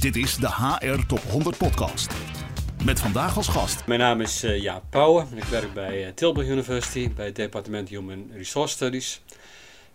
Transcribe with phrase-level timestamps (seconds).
[0.00, 2.12] Dit is de HR Top 100 Podcast.
[2.84, 3.86] Met vandaag als gast.
[3.86, 5.26] Mijn naam is uh, Jaap Pauwen.
[5.34, 9.22] Ik werk bij uh, Tilburg University bij het departement Human Resource Studies.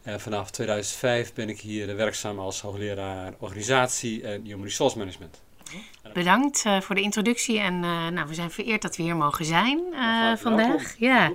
[0.04, 5.42] Uh, vanaf 2005 ben ik hier werkzaam als hoogleraar organisatie en Human Resource Management.
[6.13, 9.46] Bedankt uh, voor de introductie en uh, nou, we zijn vereerd dat we hier mogen
[9.46, 10.96] zijn uh, vandaag.
[10.98, 11.31] Ja.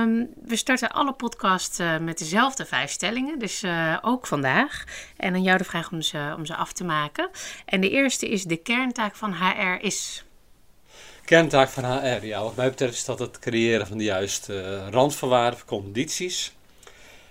[0.00, 3.64] Um, we starten alle podcasts met dezelfde vijf stellingen, dus
[4.02, 4.84] ook vandaag.
[5.16, 7.30] En aan jou de vraag om ze, om ze af te maken.
[7.64, 10.24] En de eerste is de kerntaak van HR is...
[11.24, 15.64] Kerntaak van HR, ja, wat mij betreft is dat het creëren van de juiste randvoorwaarden,
[15.64, 16.52] condities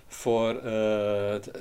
[0.07, 0.69] voor,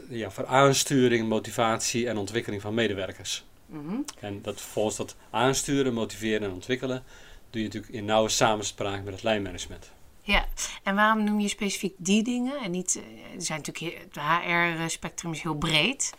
[0.09, 3.45] ja, voor aansturing, motivatie en ontwikkeling van medewerkers.
[3.71, 4.05] Mm-hmm.
[4.21, 7.05] En dat volgens dat aansturen, motiveren en ontwikkelen
[7.51, 9.91] doe je natuurlijk in nauwe samenspraak met het lijnmanagement.
[10.23, 10.47] Ja,
[10.83, 15.33] en waarom noem je specifiek die dingen en niet, eh, er zijn natuurlijk, het HR-spectrum
[15.33, 16.13] is heel breed.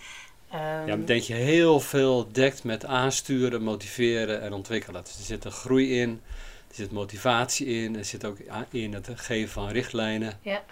[0.53, 5.03] Um, ja, denk je heel veel dekt met aansturen, motiveren en ontwikkelen.
[5.03, 6.21] Dus er zit een groei in,
[6.67, 8.37] er zit motivatie in, er zit ook
[8.69, 10.39] in het geven van richtlijnen.
[10.41, 10.63] Ja.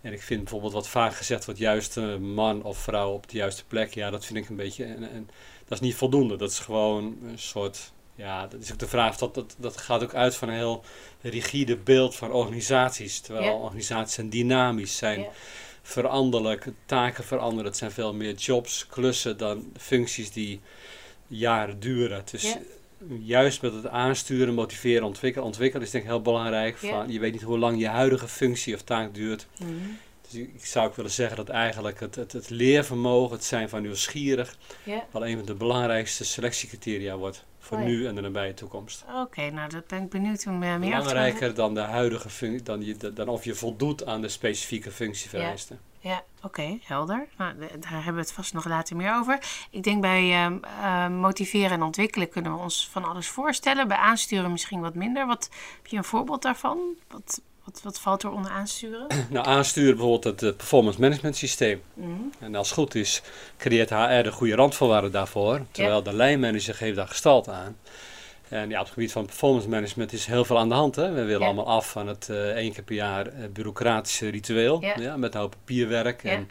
[0.00, 3.64] En ik vind bijvoorbeeld wat vaak gezegd wordt, juiste man of vrouw op de juiste
[3.64, 3.94] plek.
[3.94, 5.30] Ja, dat vind ik een beetje, een, een,
[5.70, 6.36] dat is niet voldoende.
[6.36, 10.02] Dat is gewoon een soort, ja, dat is ook de vraag, dat, dat, dat gaat
[10.02, 10.84] ook uit van een heel
[11.20, 13.20] rigide beeld van organisaties.
[13.20, 15.26] Terwijl organisaties zijn dynamisch, zijn
[15.82, 17.64] veranderlijk, taken veranderen.
[17.64, 20.60] Het zijn veel meer jobs, klussen dan functies die
[21.26, 22.22] jaren duren.
[22.30, 22.56] Dus
[23.20, 25.46] juist met het aansturen, motiveren, ontwikkelen.
[25.46, 26.76] Ontwikkelen is denk ik heel belangrijk.
[26.76, 29.46] Van, je weet niet hoe lang je huidige functie of taak duurt.
[29.58, 29.70] Mhm.
[30.30, 33.82] Dus ik zou ook willen zeggen dat eigenlijk het, het, het leervermogen, het zijn van
[33.82, 34.56] nieuwsgierig,
[35.10, 39.04] wel een van de belangrijkste selectiecriteria wordt voor oh nu en de nabije toekomst.
[39.14, 43.12] Oké, nou dat ben ik benieuwd om meer Belangrijker dan de huidige functie, dan, je,
[43.12, 45.80] dan of je voldoet aan de specifieke functievereisten.
[46.02, 47.28] Ja, oké, helder.
[47.36, 49.38] Nou, daar hebben we het vast nog later meer over.
[49.70, 53.88] Ik denk bij uh, motiveren en ontwikkelen kunnen we ons van alles voorstellen.
[53.88, 55.26] Bij aansturen misschien wat minder.
[55.26, 56.78] Wat, heb je een voorbeeld daarvan?
[57.08, 57.42] Wat,
[57.72, 59.06] wat, wat valt er onder aansturen?
[59.30, 61.82] Nou, aansturen bijvoorbeeld het performance management systeem.
[61.94, 63.22] Mm En als het goed is,
[63.56, 65.60] creëert HR de goede randvoorwaarden daarvoor.
[65.70, 67.76] Terwijl de lijnmanager geeft daar gestalte aan.
[68.48, 70.96] En ja, op het gebied van performance management is heel veel aan de hand.
[70.96, 71.12] Hè?
[71.12, 74.84] We willen allemaal af van het uh, één keer per jaar uh, bureaucratische ritueel.
[74.98, 75.16] Ja.
[75.16, 76.24] met een hoop papierwerk.
[76.24, 76.50] En,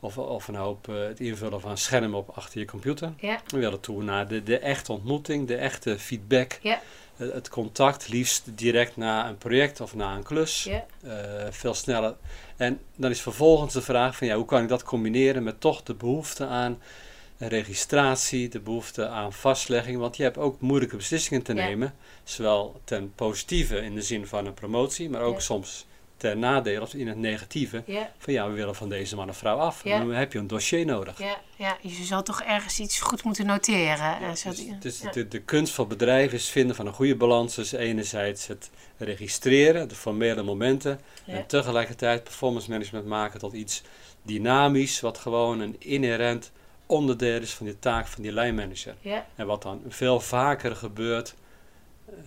[0.00, 3.12] of, of een hoop uh, het invullen van schermen op achter je computer.
[3.46, 6.58] We willen toe naar de, de echte ontmoeting, de echte feedback.
[7.20, 10.68] Het contact, liefst direct na een project of na een klus.
[11.50, 12.14] veel sneller.
[12.56, 15.82] En dan is vervolgens de vraag van ja, hoe kan ik dat combineren met toch
[15.82, 16.78] de behoefte aan
[17.38, 19.98] registratie, de behoefte aan vastlegging.
[19.98, 21.94] Want je hebt ook moeilijke beslissingen te nemen.
[22.24, 25.86] Zowel ten positieve in de zin van een promotie, maar ook soms
[26.20, 27.82] ten nadele of in het negatieve.
[28.18, 29.82] Van ja, we willen van deze man of vrouw af.
[29.82, 31.18] Dan heb je een dossier nodig.
[31.18, 31.76] Ja, ja.
[31.80, 34.16] je zal toch ergens iets goed moeten noteren.
[34.42, 38.46] dus, dus de, de kunst van bedrijven is vinden van een goede balans tussen enerzijds
[38.46, 43.82] het registreren, de formele momenten, en tegelijkertijd performance management maken tot iets
[44.22, 46.52] dynamisch, wat gewoon een inherent
[46.86, 48.94] onderdeel is van de taak van die lijnmanager.
[49.00, 49.26] Ja.
[49.34, 51.34] En wat dan veel vaker gebeurt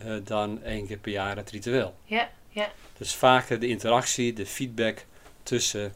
[0.05, 1.93] uh, dan één keer per jaar het ritueel.
[2.05, 2.71] Ja, ja.
[2.97, 5.05] Dus vaker de interactie, de feedback
[5.43, 5.93] tussen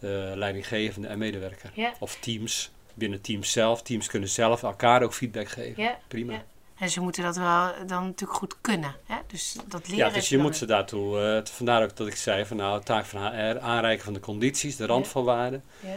[0.00, 1.70] uh, leidinggevende en medewerker.
[1.74, 1.92] Ja.
[1.98, 3.82] Of teams, binnen teams zelf.
[3.82, 5.82] Teams kunnen zelf elkaar ook feedback geven.
[5.82, 5.98] Ja.
[6.08, 6.32] Prima.
[6.32, 6.44] Ja.
[6.78, 8.94] En ze moeten dat wel dan natuurlijk goed kunnen.
[9.06, 9.16] Hè?
[9.26, 10.06] Dus dat leren.
[10.06, 11.18] Ja, dus je moet ze daartoe.
[11.18, 14.76] Uh, vandaar ook dat ik zei van nou, taak van HR, aanreiken van de condities,
[14.76, 15.64] de randvoorwaarden.
[15.80, 15.96] Ja.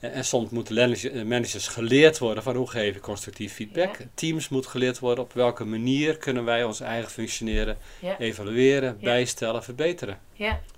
[0.00, 3.96] En soms moeten eh, managers geleerd worden van hoe geven constructief feedback.
[4.14, 7.78] Teams moeten geleerd worden op welke manier kunnen wij ons eigen functioneren
[8.18, 10.18] evalueren, bijstellen, verbeteren.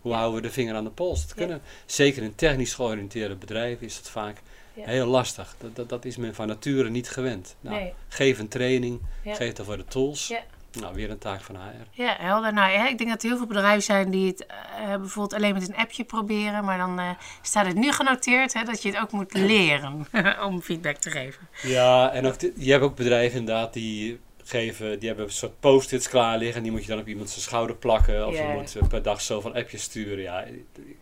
[0.01, 1.27] Hoe houden we de vinger aan de pols?
[1.27, 4.41] Dat kunnen, Zeker in technisch georiënteerde bedrijven is dat vaak
[4.75, 5.55] heel lastig.
[5.59, 7.57] Dat, dat, dat, is men van nature niet gewend.
[7.61, 10.33] Nou, Geef een training, geef ervoor de tools.
[10.81, 12.03] Nou, weer een taak van HR.
[12.03, 12.53] Ja, helder.
[12.53, 14.47] Nou, ja, ik denk dat er heel veel bedrijven zijn die het
[14.81, 16.65] uh, bijvoorbeeld alleen met een appje proberen.
[16.65, 17.11] Maar dan uh,
[17.43, 20.07] staat het nu genoteerd hè, dat je het ook moet leren
[20.47, 21.49] om feedback te geven.
[21.63, 26.09] Ja, en ook je hebt ook bedrijven inderdaad die geven, die hebben een soort post-its
[26.09, 26.57] klaar liggen.
[26.57, 28.27] En die moet je dan op iemand zijn schouder plakken.
[28.27, 30.23] Of je moet eh, per dag zoveel appjes sturen.
[30.23, 30.45] Ja,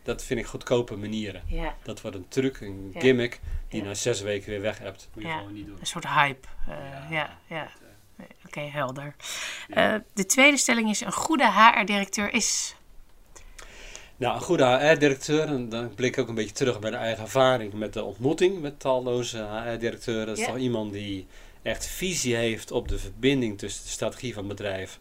[0.03, 1.43] dat vind ik goedkope manieren.
[1.47, 1.73] Yeah.
[1.83, 5.09] Dat wordt een truc, een gimmick, die na zes weken weer weg hebt.
[5.15, 5.77] Moet je gewoon niet doen.
[5.81, 6.49] Een soort hype.
[7.11, 7.39] ja.
[7.47, 7.71] ja.
[8.51, 9.15] Oké, helder.
[9.69, 12.75] Uh, de tweede stelling is: een goede HR-directeur is.
[14.17, 17.25] Nou, een goede HR-directeur, en dan blik ik ook een beetje terug bij de eigen
[17.25, 20.27] ervaring met de ontmoeting met talloze HR-directeuren.
[20.27, 21.27] Dat is toch iemand die
[21.63, 24.99] echt visie heeft op de verbinding tussen de strategie van het bedrijf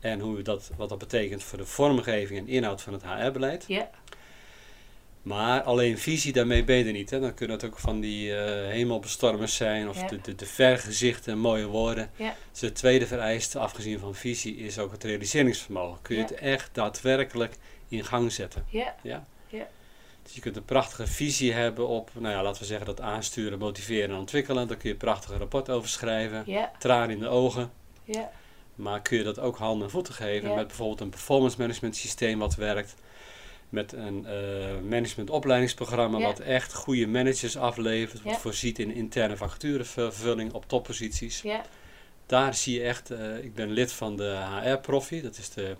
[0.00, 3.64] en hoe dat, wat dat betekent voor de vormgeving en inhoud van het HR-beleid.
[3.66, 3.90] Ja.
[5.22, 7.10] Maar alleen visie, daarmee ben je er niet.
[7.10, 7.20] Hè?
[7.20, 8.36] Dan kunnen het ook van die uh,
[8.68, 12.10] hemelbestormers zijn of de, de, de vergezichten, mooie woorden.
[12.16, 12.34] Ja.
[12.50, 16.02] Dus de tweede vereiste, afgezien van visie, is ook het realiseringsvermogen.
[16.02, 17.56] Kun je het echt daadwerkelijk
[17.88, 18.64] in gang zetten.
[18.68, 18.94] Ja.
[19.02, 19.26] Ja?
[20.22, 23.58] Dus je kunt een prachtige visie hebben op, nou ja, laten we zeggen dat aansturen,
[23.58, 24.68] motiveren en ontwikkelen.
[24.68, 26.42] Daar kun je een prachtige rapport over schrijven.
[26.46, 26.72] Ja.
[26.78, 27.70] Tranen in de ogen.
[28.04, 28.30] Ja.
[28.74, 32.38] Maar kun je dat ook handen en voeten geven met bijvoorbeeld een performance management systeem
[32.38, 32.94] wat werkt
[33.72, 40.68] met een uh, managementopleidingsprogramma wat echt goede managers aflevert, wat voorziet in interne vacaturevervulling op
[40.68, 41.42] topposities.
[41.42, 41.62] Ja.
[42.26, 45.76] Daar zie je echt, uh, ik ben lid van de HR-profi, dat is de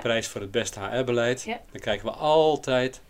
[0.00, 1.44] prijs voor het beste HR-beleid.
[1.44, 3.00] Dan kijken we altijd,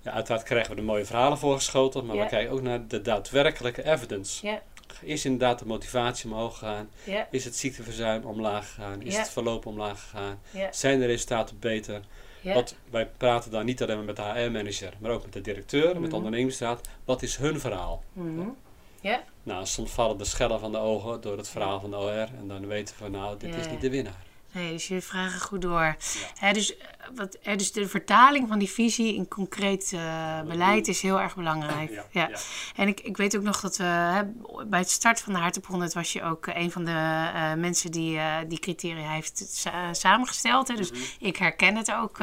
[0.00, 3.84] ja, uiteraard krijgen we de mooie verhalen voorgeschoteld, maar we kijken ook naar de daadwerkelijke
[3.84, 4.60] evidence.
[5.02, 6.90] Is inderdaad de motivatie omhoog gegaan?
[7.30, 9.02] Is het ziekteverzuim omlaag gegaan?
[9.02, 10.40] Is het verloop omlaag gegaan?
[10.70, 12.00] Zijn de resultaten beter?
[12.42, 15.94] Wat, wij praten dan niet alleen met de HR-manager, maar ook met de directeur, met
[15.94, 16.14] de mhm.
[16.14, 16.88] ondernemingsraad.
[17.04, 18.02] Wat is hun verhaal?
[18.12, 18.56] Mm
[19.02, 19.22] ja.
[19.42, 22.28] Nou, soms vallen de schellen van de ogen door het verhaal van de OR.
[22.38, 24.24] En dan weten we nou, dit is niet de winnaar.
[24.52, 25.96] Nee, dus je vragen goed door.
[26.40, 26.52] Ja.
[26.52, 26.74] dus,
[27.14, 31.90] wat, dus de vertaling van die visie in concreet uh, beleid is heel erg belangrijk.
[31.90, 32.30] Ja, ja.
[32.76, 34.24] En ik, ik weet ook nog dat we
[34.66, 38.20] bij het start van de Hartenbron, was je ook een van de uh, mensen die
[38.48, 40.68] die criteria heeft samengesteld.
[40.68, 40.74] Hè.
[40.74, 41.06] Dus mm -hmm.
[41.18, 42.18] ik herken het ook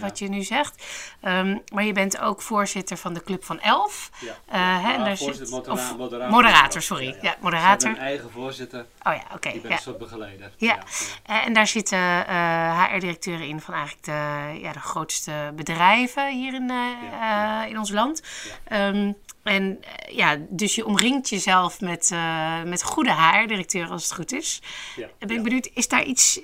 [0.00, 0.84] wat je nu zegt.
[1.22, 4.10] Um, maar je bent ook voorzitter van de Club van Elf.
[4.20, 6.82] Ja, hè, en daar zit, modera moderator, moderator.
[6.82, 7.16] sorry.
[7.22, 7.90] Ja, moderator.
[7.90, 8.86] Mijn eigen voorzitter.
[9.02, 9.34] Oh ja, oké.
[9.34, 10.52] Okay, ik ben een soort begeleider.
[10.56, 10.78] Ja.
[11.22, 11.98] en daar zitten
[12.72, 18.22] HR-directeuren in van eigenlijk de, ja, de grootste bedrijven hier in, uh, in ons land.
[18.72, 19.80] Um, en
[20.10, 24.62] ja, dus je omringt jezelf met, uh, met goede HR-directeuren als het goed is.
[24.96, 26.40] Ja, en ben ik benieuwd, is daar iets,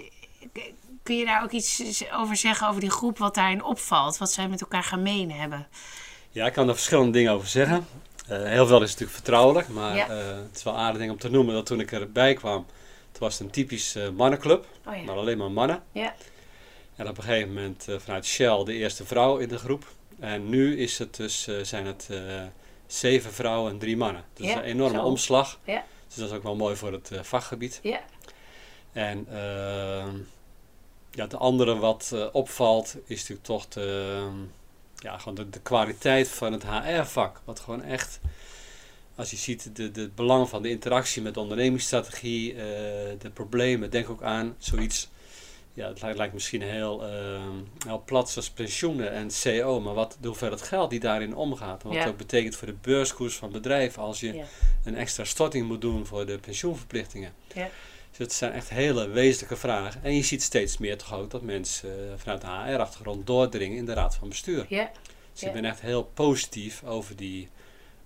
[1.02, 4.49] kun je daar ook iets over zeggen over die groep, wat daarin opvalt, wat zij
[4.49, 5.67] met elkaar gemeen hebben?
[6.31, 7.87] Ja, ik kan er verschillende dingen over zeggen.
[8.26, 11.67] heel veel is natuurlijk vertrouwelijk, maar het is wel aardig ding om te noemen dat
[11.67, 12.67] toen ik erbij kwam,
[13.08, 15.82] het was een typisch mannenclub, oh, maar alleen maar mannen.
[15.93, 16.14] Ja.
[16.98, 19.86] En op een gegeven moment uh, vanuit Shell de eerste vrouw in de groep.
[20.18, 22.08] En nu is het dus, uh, zijn het
[22.86, 24.24] zeven vrouwen en drie mannen.
[24.32, 25.58] Dus ja, een enorme omslag.
[25.64, 25.84] Ja.
[26.06, 27.80] Dus dat is ook wel mooi voor het vakgebied.
[27.82, 28.00] Ja.
[28.92, 30.16] En ehm,
[31.10, 34.22] ja, het andere wat opvalt is natuurlijk toch de,
[34.96, 37.40] ja, gewoon de, de kwaliteit van het HR-vak.
[37.44, 38.20] Wat gewoon echt
[39.18, 42.58] als je ziet de, de, het belang van de interactie met de ondernemingsstrategie, uh,
[43.18, 45.08] de problemen, denk ook aan zoiets.
[45.78, 47.40] Ja, het lijkt, misschien heel, uh,
[47.86, 51.82] heel plat zoals pensioenen en CO, maar wat, de hoeveelheid geld die daarin omgaat.
[51.82, 52.06] En wat ja.
[52.06, 54.44] ook betekent voor de beurskoers van bedrijven als je
[54.84, 57.32] een extra storting moet doen voor de pensioenverplichtingen.
[57.54, 57.69] Ja.
[58.10, 60.02] Dus het zijn echt hele wezenlijke vragen.
[60.02, 63.84] En je ziet steeds meer toch ook dat mensen uh, vanuit de HR-achtergrond doordringen in
[63.84, 64.66] de raad van bestuur.
[64.69, 64.90] Ja.
[65.32, 67.48] Dus ik ben echt heel positief over die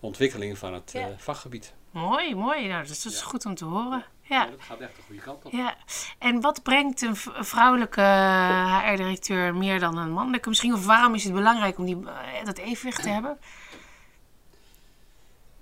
[0.00, 1.72] ontwikkeling van het uh, vakgebied.
[1.90, 2.66] Mooi, mooi.
[2.66, 4.04] Nou, dat is goed om te horen.
[4.32, 4.46] Ja.
[4.46, 5.52] dat gaat echt de goede kant op.
[5.52, 5.74] Ja.
[6.18, 10.48] En wat brengt een vrouwelijke HR-directeur meer dan een mannelijke?
[10.48, 13.38] Misschien of waarom is het belangrijk om die, uh, dat evenwicht te hebben?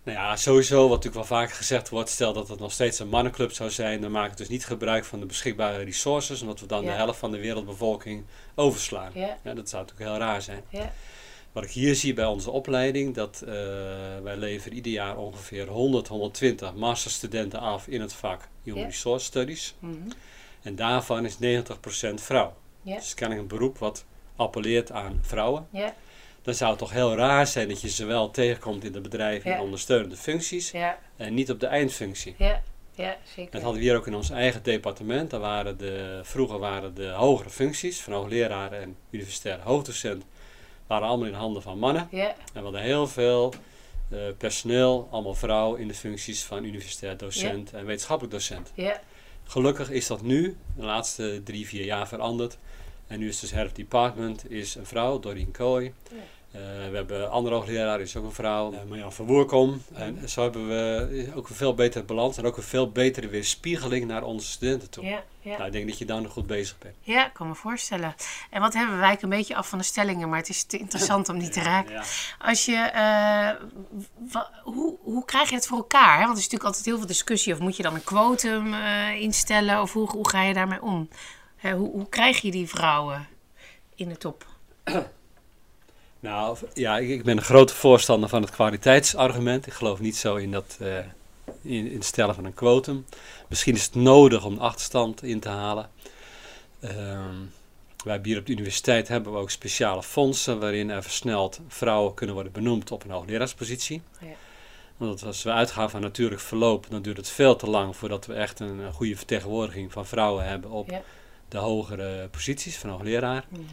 [0.02, 3.08] Nou ja, sowieso, wat natuurlijk wel vaker gezegd wordt, stel dat het nog steeds een
[3.08, 6.66] mannenclub zou zijn, dan maak ik dus niet gebruik van de beschikbare resources, omdat we
[6.66, 8.24] dan de helft van de wereldbevolking
[8.54, 9.10] overslaan.
[9.14, 9.36] Ja.
[9.42, 9.54] ja.
[9.54, 10.62] dat zou natuurlijk heel raar zijn.
[10.68, 10.92] Ja.
[11.52, 13.50] Wat ik hier zie bij onze opleiding, dat uh,
[14.22, 19.74] wij leveren ieder jaar ongeveer 100, 120 masterstudenten af in het vak Human Resource Studies.
[19.78, 19.94] Mhm.
[20.62, 21.38] En daarvan is 90%
[22.14, 22.54] vrouw.
[22.82, 22.98] Yeah.
[22.98, 24.04] Dus kennelijk een beroep wat
[24.36, 25.68] appelleert aan vrouwen.
[26.42, 29.52] Dan zou het toch heel raar zijn dat je ze wel tegenkomt in de bedrijven
[29.52, 30.72] in ondersteunende functies
[31.16, 32.34] en niet op de eindfunctie.
[32.38, 33.50] Ja, zeker.
[33.50, 35.30] Dat hadden we hier ook in ons eigen departement.
[35.30, 40.24] Daar waren de, vroeger waren de hogere functies van hoogleraar en universitair hoofddocent
[40.90, 42.08] waren allemaal in handen van mannen.
[42.30, 43.54] En we hadden heel veel
[44.08, 48.72] uh, personeel, allemaal vrouwen in de functies van universitair docent en wetenschappelijk docent.
[49.44, 52.58] Gelukkig is dat nu, de laatste drie, vier jaar veranderd.
[53.06, 55.92] En nu is dus head of department is een vrouw, Doreen Kooi.
[56.54, 59.82] Uh, we hebben andere hoogleraar, is ook een vrouw, uh, Marjan van Woerkom.
[59.94, 64.06] En zo hebben we ook een veel betere balans en ook een veel betere weerspiegeling
[64.06, 65.04] naar onze studenten toe.
[65.04, 65.50] Ja, ja.
[65.50, 66.94] Nou, ik denk dat je daar nog goed bezig bent.
[67.00, 68.14] Ja, ik kan me voorstellen.
[68.50, 71.28] En wat hebben wij een beetje af van de stellingen, maar het is te interessant
[71.28, 72.02] om niet te raken.
[72.38, 76.18] Als je, uh, hoe, hoe krijg je het voor elkaar?
[76.18, 76.24] Hè?
[76.24, 77.52] Want er is natuurlijk altijd heel veel discussie.
[77.52, 78.74] Of moet je dan een quotum
[79.18, 79.80] instellen?
[79.80, 81.08] Of hoe, hoe ga je daarmee om?
[81.60, 83.28] hoe, hoe krijg je die vrouwen
[83.94, 84.46] in de top?
[86.20, 89.66] Nou, ja, ik, ik, ben een grote voorstander van het kwaliteitsargument.
[89.66, 90.96] Ik geloof niet zo in, dat, uh,
[91.62, 93.04] in, in het stellen van een quotum.
[93.48, 95.90] Misschien is het nodig om de achterstand in te halen.
[96.84, 97.52] Um,
[98.04, 102.34] Wij hier op de universiteit hebben we ook speciale fondsen waarin er versneld vrouwen kunnen
[102.34, 104.02] worden benoemd op een hoogleraarspositie.
[104.20, 104.26] Ja.
[104.96, 108.34] Want als we uitgaan van natuurlijk verloop, dan duurt het veel te lang voordat we
[108.34, 111.02] echt een, goede vertegenwoordiging van vrouwen hebben op
[111.48, 113.44] de hogere posities van hoogleraar.
[113.48, 113.66] Mm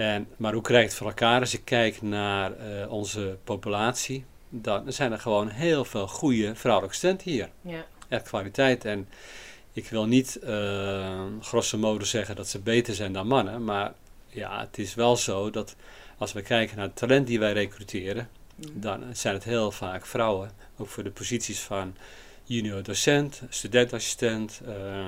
[0.00, 1.40] en, maar hoe krijg je het voor elkaar?
[1.40, 6.96] Als ik kijk naar uh, onze populatie, dan zijn er gewoon heel veel goede vrouwelijke
[6.96, 7.48] studenten hier.
[7.60, 7.86] Ja.
[8.08, 8.84] Echt kwaliteit.
[8.84, 9.08] En
[9.72, 13.92] ik wil niet uh, grosso modo zeggen dat ze beter zijn dan mannen, maar
[14.28, 15.76] ja, het is wel zo dat
[16.18, 18.68] als we kijken naar het talent die wij recruteren, mhm.
[18.74, 20.50] dan zijn het heel vaak vrouwen.
[20.76, 21.96] Ook voor de posities van
[22.44, 25.06] junior docent, studentassistent, uh,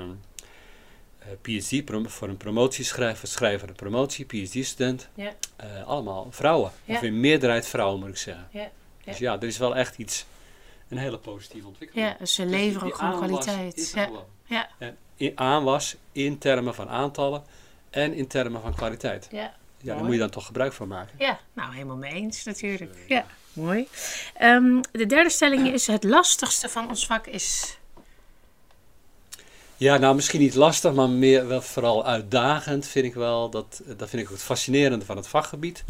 [1.43, 5.09] PhD voor een promotieschrijver, schrijver een promotie, PhD-student.
[5.15, 5.33] Ja.
[5.65, 6.73] Uh, allemaal vrouwen.
[6.87, 8.49] Of in meerderheid vrouwen moet ik zeggen.
[8.51, 8.71] Ja.
[9.05, 10.27] Dus ja, er is wel echt iets,
[10.89, 12.09] een hele positieve ontwikkeling.
[12.09, 13.93] Ja, ze dus leveren ook gewoon kwaliteit.
[13.95, 14.11] Ja.
[14.45, 14.69] ja.
[14.79, 17.45] En in, aanwas in termen van aantallen
[17.91, 19.29] en in termen van kwaliteit.
[19.31, 19.55] Ja.
[19.79, 21.15] Ja, daar moet je dan toch gebruik van maken.
[21.19, 22.97] Ja, nou helemaal mee eens natuurlijk.
[23.09, 23.89] Ja, mooi.
[24.43, 27.79] Um, de derde stelling is: het lastigste van ons vak is.
[29.83, 33.51] Ja, nou misschien niet lastig, maar meer wel vooral uitdagend vind ik wel.
[33.51, 35.85] Dat, dat vind ik ook het fascinerende van het vakgebied.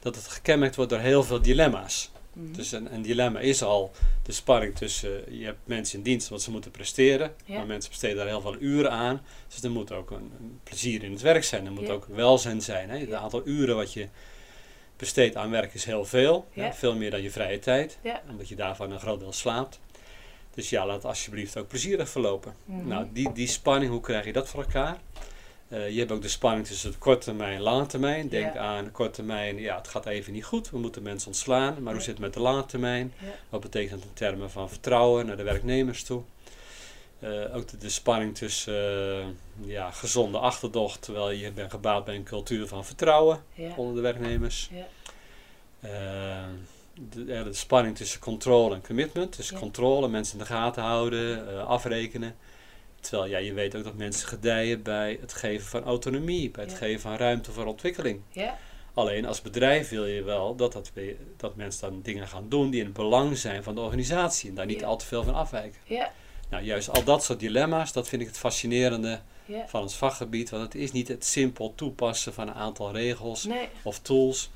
[0.00, 2.10] Dat het gekenmerkt wordt door heel veel dilemma's.
[2.32, 2.52] Mhm.
[2.52, 6.42] Dus een, een, dilemma is al de spanning tussen, je hebt mensen in dienst wat
[6.42, 9.22] ze moeten presteren, maar mensen besteden daar heel veel uren aan.
[9.48, 12.90] Dus er moet ook een, plezier in het werk zijn, er moet ook welzijn zijn.
[12.90, 12.98] Hè?
[12.98, 14.08] Het aantal uren wat je
[14.96, 17.98] besteedt aan werk is heel veel, veel meer dan je vrije tijd,
[18.30, 19.80] omdat je daarvan een groot deel slaapt.
[20.56, 22.54] Dus ja, laat alsjeblieft ook plezierig verlopen.
[22.64, 22.88] Mhm.
[22.88, 24.98] Nou, die, die spanning, hoe krijg je dat voor elkaar?
[25.68, 28.28] Uh, je hebt ook de spanning tussen de korte termijn en lange termijn.
[28.28, 30.70] Denk aan de korte termijn, ja, het gaat even niet goed.
[30.70, 31.82] We moeten mensen ontslaan.
[31.82, 33.12] Maar hoe zit het met de lange termijn?
[33.48, 36.22] Wat betekent het in termen van vertrouwen naar de werknemers toe?
[37.20, 39.24] Uh, ook de, de, spanning tussen uh,
[39.66, 43.42] ja, gezonde achterdocht, terwijl je bent gebouwd bij een cultuur van vertrouwen
[43.76, 44.70] onder de werknemers.
[47.10, 49.36] De, de, spanning tussen controle en commitment.
[49.36, 52.36] Dus controle, mensen in de gaten houden, afrekenen.
[53.00, 56.74] Terwijl ja, je weet ook dat mensen gedijen bij het geven van autonomie, bij het
[56.74, 58.20] geven van ruimte voor ontwikkeling.
[58.30, 58.58] Ja.
[58.94, 60.92] Alleen als bedrijf wil je wel dat, dat,
[61.36, 64.54] dat mensen dan dingen gaan doen die in het belang zijn van de organisatie en
[64.54, 65.80] daar niet al te veel van afwijken.
[65.84, 66.12] Ja.
[66.50, 69.20] Nou, juist al dat soort dilemma's, dat vind ik het fascinerende
[69.66, 70.50] van ons vakgebied.
[70.50, 73.48] Want het is niet het simpel toepassen van een aantal regels
[73.82, 74.50] of tools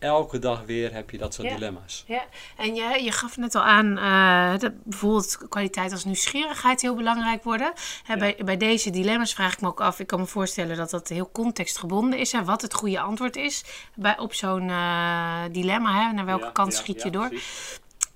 [0.00, 2.04] elke dag weer heb je dat soort dilemma's.
[2.06, 2.24] Ja,
[2.56, 7.44] en je, je gaf net al aan uh, dat bijvoorbeeld kwaliteit als nieuwsgierigheid heel belangrijk
[7.44, 7.72] worden.
[8.18, 11.08] bij, bij deze dilemma's vraag ik me ook af, ik kan me voorstellen dat dat
[11.08, 12.32] heel contextgebonden is.
[12.32, 13.64] en wat het goede antwoord is
[13.94, 16.06] bij, op zo'n uh, dilemma.
[16.06, 17.30] Hè, naar welke kant schiet je door?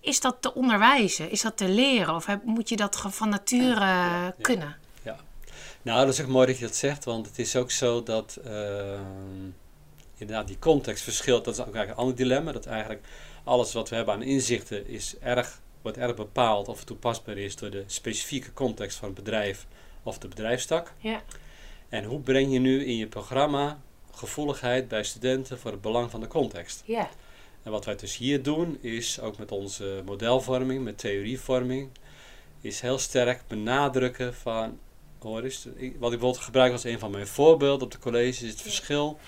[0.01, 1.31] Is dat te onderwijzen?
[1.31, 2.15] Is dat te leren?
[2.15, 4.77] Of moet je dat van nature kunnen?
[5.03, 5.17] Ja,
[5.83, 8.39] nou dat is ook mooi dat je dat zegt, want het is ook zo dat...
[8.45, 9.51] Ehm,
[10.27, 11.45] inderdaad die context verschilt.
[11.45, 12.53] Dat is ook eigenlijk een ander dilemma.
[12.53, 13.05] Dat eigenlijk
[13.45, 17.57] alles wat we hebben aan inzichten is erg, wordt erg bepaald of het toepasbaar is
[17.57, 19.67] door de specifieke context van het bedrijf
[20.03, 20.93] of de bedrijfstak.
[20.99, 21.23] Ja.
[21.89, 26.21] En hoe breng je nu in je programma gevoeligheid bij studenten voor het belang van
[26.21, 26.83] de context?
[26.85, 27.09] Ja.
[27.63, 31.91] En wat wij dus hier doen is ook met onze modelvorming, met theorievorming,
[32.61, 34.79] is heel sterk benadrukken van,
[35.19, 38.51] hoor eens, wat ik bijvoorbeeld gebruik als een van mijn voorbeelden op de college is
[38.51, 39.19] het verschil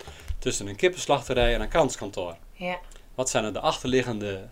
[0.47, 2.37] tussen een kippenslachterij en een kanskantoor.
[2.53, 2.79] Ja.
[3.15, 4.49] Wat zijn er de achterliggende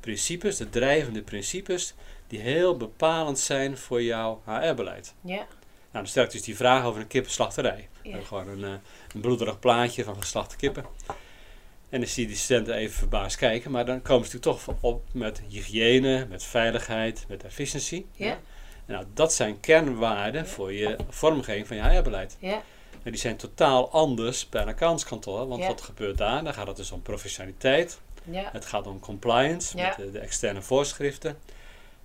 [0.00, 1.94] principes, de drijvende principes,
[2.26, 5.14] die heel bepalend zijn voor jouw HR-beleid?
[5.20, 5.36] Ja.
[5.36, 5.46] Nou,
[5.90, 7.88] dan stel ik dus die vraag over een kippenslachterij.
[8.02, 8.20] Ja.
[8.20, 8.70] Gewoon een, uh,
[9.14, 10.84] een bloederig plaatje van geslachte kippen.
[11.88, 14.76] En dan zie je die studenten even verbaasd kijken, maar dan komen ze natuurlijk toch
[14.80, 18.06] op met hygiëne, met veiligheid, met efficiëntie.
[18.12, 18.38] Ja.
[18.86, 22.36] nou, dat zijn kernwaarden voor je vormgeving van je HR-beleid.
[22.40, 22.62] Ja
[23.02, 25.48] die zijn totaal anders bij een accountskantoor.
[25.48, 26.44] Want wat gebeurt daar?
[26.44, 28.00] Dan gaat het dus om professionaliteit.
[28.24, 28.48] Ja.
[28.52, 31.38] Het gaat om compliance met de, de, externe voorschriften.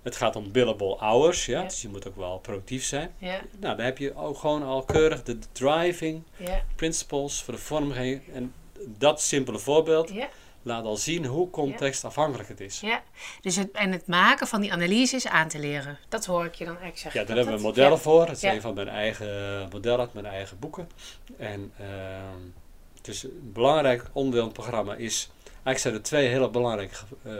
[0.02, 1.46] Het gaat om billable hours.
[1.46, 1.62] Ja?
[1.62, 3.14] Dus je moet ook wel productief zijn.
[3.18, 6.22] Nou, dan heb je ook gewoon al keurig de driving
[6.76, 8.34] principles voor de vormgeving.
[8.34, 8.52] En
[8.86, 10.12] dat simpele voorbeeld
[10.64, 12.80] laat al zien hoe contextafhankelijk het is.
[12.80, 13.02] Ja,
[13.40, 15.98] dus het, en het maken van die analyse is aan te leren.
[16.08, 17.20] Dat hoor ik je dan eigenlijk zeggen.
[17.20, 18.28] Ja, daar hebben we modellen voor.
[18.28, 20.88] Het een van mijn eigen modellen mijn eigen boeken.
[21.36, 21.86] En uh,
[23.02, 25.30] dus een belangrijk onderdeel van het programma is...
[25.44, 26.94] Eigenlijk zijn er twee hele belangrijke
[27.26, 27.32] uh,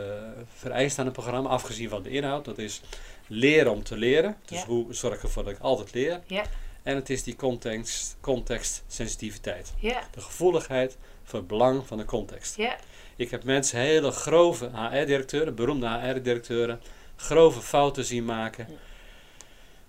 [0.54, 2.44] vereisten aan het programma, afgezien van de inhoud.
[2.44, 2.80] Dat is
[3.26, 4.36] leren om te leren.
[4.44, 6.20] Dus hoe zorg ik ervoor dat ik altijd leer.
[6.26, 6.44] Ja.
[6.82, 9.72] En het is die context, contextsensitiviteit.
[9.76, 10.02] Ja.
[10.10, 12.56] De gevoeligheid voor het belang van de context.
[12.56, 12.76] Ja.
[13.16, 16.80] Ik heb mensen, hele grove HR-directeuren, beroemde HR-directeuren,
[17.16, 18.68] grove fouten zien maken.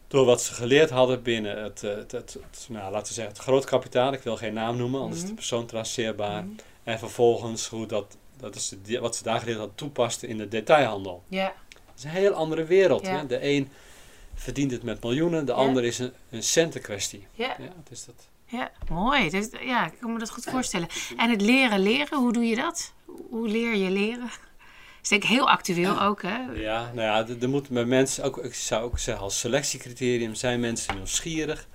[0.08, 2.38] door wat ze geleerd hadden binnen het, het, het,
[2.70, 4.14] nou, laten we zeggen, het groot kapitaal.
[4.14, 5.36] Ik wil geen naam noemen, anders is de mhm.
[5.36, 6.44] persoon traceerbaar.
[6.44, 6.54] Mhm.
[6.84, 10.48] En vervolgens hoe dat, dat is de, wat ze daar geleerd hadden, toepasten in de
[10.48, 11.24] detailhandel.
[11.28, 11.54] Ja.
[11.70, 13.08] Dat is een heel andere wereld.
[13.08, 13.26] Hè?
[13.26, 13.70] De een
[14.34, 17.28] verdient het met miljoenen, de ander is een, een centenkwestie.
[17.32, 17.56] Ja.
[17.60, 18.28] ja is dat.
[18.56, 19.30] Ja, mooi.
[19.30, 20.88] Dus, ja, ik kan me dat goed voorstellen.
[21.18, 22.94] En het leren leren, hoe doe je dat?
[23.30, 24.30] Hoe leer je leren?
[25.06, 26.38] is denk ik heel actueel ook, hè?
[26.54, 30.60] Ja, nou ja, er moet met mensen, ook, ik zou ook zeggen als selectiecriterium, zijn
[30.60, 31.68] mensen nieuwsgierig.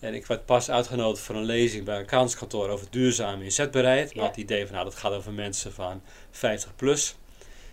[0.00, 4.14] En ik werd pas uitgenodigd voor een lezing bij een kantskantoor over duurzaam inzetbaarheid.
[4.14, 7.16] Maar het idee van, nou, dat gaat over mensen van 50 plus.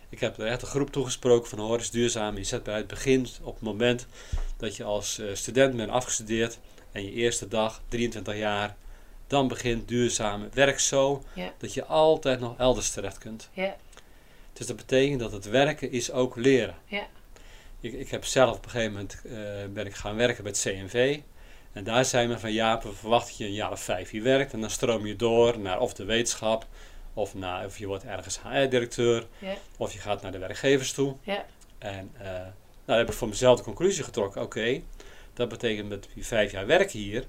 [0.09, 3.63] Ik heb er echt een groep toegesproken van, hoor, is duurzaam inzetbaarheid begint op het
[3.63, 4.07] moment
[4.57, 6.59] dat je als eh, student bent afgestudeerd
[6.91, 8.75] en je eerste dag, 23 jaar,
[9.27, 11.23] dan begint duurzame werk zo
[11.57, 13.49] dat je altijd nog elders terecht kunt.
[13.53, 13.75] Ja.
[14.53, 16.75] Dus dat betekent dat het werken is ook leren.
[16.85, 17.07] Ja.
[17.79, 19.33] Ik, ik heb zelf op een gegeven moment uh,
[19.73, 21.19] ben ik gaan werken bij het CNV.
[21.73, 24.53] En daar zei men van ja, we verwachten je een jaar of vijf hier werkt.
[24.53, 26.67] En dan stroom je door naar of de wetenschap,
[27.13, 29.53] of, naar, of je wordt ergens HR-directeur, ja.
[29.77, 31.15] of je gaat naar de werkgevers toe.
[31.21, 31.45] Ja.
[31.77, 32.51] En uh, nou,
[32.85, 34.41] dan heb ik voor mezelf de conclusie getrokken.
[34.41, 34.81] Oké,
[35.41, 37.25] dat betekent met die vijf jaar werken hier,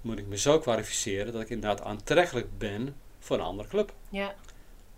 [0.00, 3.92] moet ik me zo kwalificeren dat ik inderdaad aantrekkelijk ben voor een andere club.
[4.08, 4.34] Ja.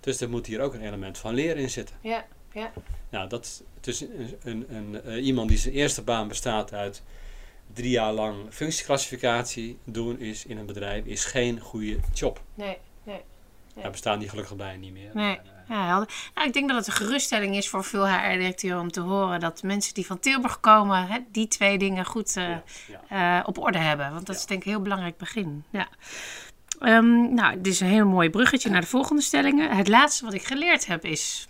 [0.00, 1.96] Dus er moet hier ook een element van leren in zitten.
[2.00, 2.72] Ja, ja.
[3.10, 7.02] Nou, dat dus een, een, een, uh, iemand die zijn eerste baan bestaat uit
[7.72, 12.42] drie jaar lang functieclassificatie doen is in een bedrijf, is geen goede job.
[12.54, 13.20] Nee, nee.
[13.74, 13.82] nee.
[13.82, 15.10] Daar bestaan die gelukkig bij niet meer.
[15.14, 15.38] Nee.
[15.68, 19.40] Ja, nou, ik denk dat het een geruststelling is voor veel HR-directeuren om te horen
[19.40, 22.56] dat mensen die van Tilburg komen, hè, die twee dingen goed uh,
[23.12, 24.12] uh, op orde hebben.
[24.12, 25.64] Want dat is denk ik een heel belangrijk begin.
[25.70, 25.88] Ja.
[26.80, 29.76] Um, nou, dit is een heel mooi bruggetje naar de volgende stellingen.
[29.76, 31.48] Het laatste wat ik geleerd heb is.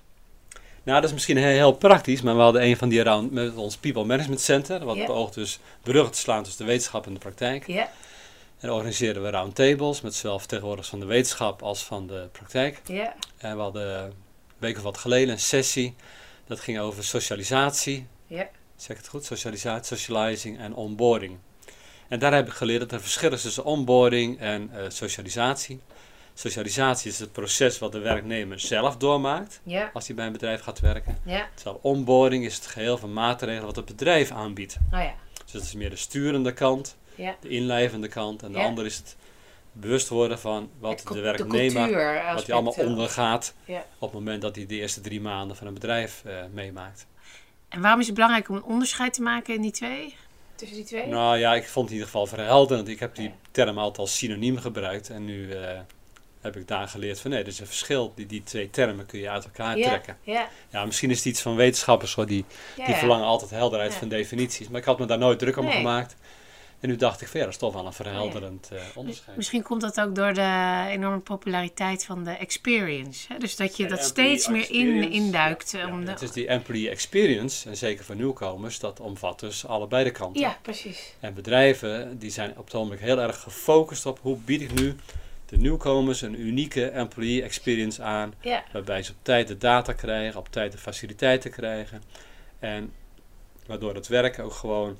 [0.82, 3.56] Nou, dat is misschien heel, heel praktisch, maar we hadden een van die round met
[3.56, 5.06] ons People Management Center, wat yeah.
[5.06, 7.66] beoogt dus bruggen te slaan tussen de wetenschap en de praktijk.
[7.66, 7.90] Ja.
[8.60, 12.80] En organiseerden we roundtables met zowel vertegenwoordigers van de wetenschap als van de praktijk.
[12.84, 13.14] Ja.
[13.36, 14.12] En we hadden een
[14.58, 15.94] week of wat geleden een sessie,
[16.46, 18.06] dat ging over socialisatie.
[18.26, 18.48] Ja.
[18.76, 19.24] Zeg ik het goed?
[19.24, 21.38] Socialisatie, socializing en onboarding.
[22.08, 25.80] En daar heb ik geleerd dat er verschil is tussen onboarding en uh, socialisatie.
[26.34, 29.60] Socialisatie is het proces wat de werknemer zelf doormaakt
[29.92, 31.18] als hij bij een bedrijf gaat werken.
[31.24, 31.48] Ja.
[31.54, 34.76] Terwijl onboarding is het geheel van maatregelen wat het bedrijf aanbiedt.
[34.92, 35.14] Oh ja.
[35.44, 37.36] Dus dat is meer de sturende kant, ja.
[37.40, 38.42] de inlijvende kant.
[38.42, 39.16] En de andere is het
[39.72, 41.92] bewust worden van wat de werknemer,
[42.34, 43.54] wat hij allemaal ondergaat
[43.98, 47.06] op het moment dat hij de eerste drie maanden van een bedrijf uh, meemaakt.
[47.68, 50.14] En waarom is het belangrijk om een onderscheid te maken in die twee?
[50.58, 51.06] tussen die twee?
[51.06, 52.88] Nou ja, ik vond het in ieder geval verhelderend.
[52.88, 55.10] Ik heb die term altijd als synoniem gebruikt.
[55.10, 55.78] En nu uh,
[56.40, 58.12] heb ik daar geleerd van nee, er is een verschil.
[58.14, 60.16] Die, die twee termen kun je uit elkaar trekken.
[60.22, 60.48] Ja.
[60.70, 62.44] ja, misschien is het iets van wetenschappers hoor, die,
[62.86, 64.68] die verlangen altijd helderheid van definities.
[64.68, 66.16] Maar ik had me daar nooit druk om gemaakt.
[66.80, 69.36] En nu dacht ik, ja, dat is toch wel een verhelderend uh, onderscheid.
[69.36, 73.32] Misschien komt dat ook door de enorme populariteit van de experience.
[73.32, 73.38] Hè?
[73.38, 75.70] Dus dat je dat steeds meer in, induikt.
[75.70, 76.10] Ja, om de...
[76.10, 80.40] Het is die employee experience, en zeker voor nieuwkomers, dat omvat dus allebei de kanten.
[80.40, 81.14] Ja, precies.
[81.20, 84.96] En bedrijven die zijn op het ogenblik heel erg gefocust op hoe bied ik nu
[85.46, 88.34] de nieuwkomers een unieke employee experience aan.
[88.72, 92.02] Waarbij ze op tijd de data krijgen, op tijd de faciliteiten krijgen.
[92.58, 92.92] En
[93.66, 94.98] waardoor het werk ook gewoon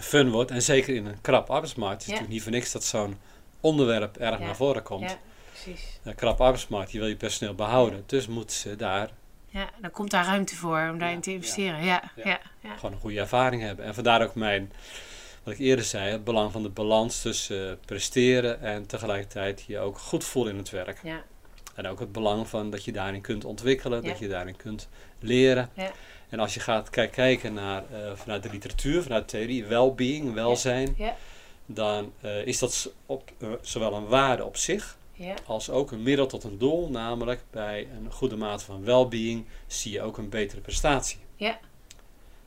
[0.00, 0.50] fun wordt.
[0.50, 1.92] En zeker in een krap arbeidsmarkt.
[1.92, 3.18] Het is natuurlijk niet voor niks dat zo'n
[3.60, 5.10] onderwerp erg naar voren komt.
[5.10, 5.18] Ja,
[5.50, 5.98] precies.
[6.02, 8.02] Een krap arbeidsmarkt, je wil je personeel behouden.
[8.06, 9.10] Dus moeten ze daar...
[9.48, 11.84] Ja, dan komt daar ruimte voor om daarin te investeren.
[11.84, 12.40] Ja, ja.
[12.62, 13.84] Gewoon een goede ervaring hebben.
[13.84, 14.72] En vandaar ook mijn,
[15.42, 19.78] wat ik eerder zei, het belang van de balans tussen uh, presteren en tegelijkertijd je
[19.78, 21.00] ook goed voelen in het werk.
[21.02, 21.22] Ja.
[21.74, 25.70] En ook het belang van dat je daarin kunt ontwikkelen, dat je daarin kunt leren.
[26.28, 30.94] En als je gaat kijken naar, uh, vanuit de literatuur, vanuit de theorie, well-being, welzijn,
[30.96, 31.16] ja.
[31.66, 35.34] dan uh, is dat op, uh, zowel een waarde op zich, ja.
[35.46, 36.90] als ook een middel tot een doel.
[36.90, 41.18] Namelijk bij een goede mate van well-being zie je ook een betere prestatie.
[41.36, 41.58] Ja.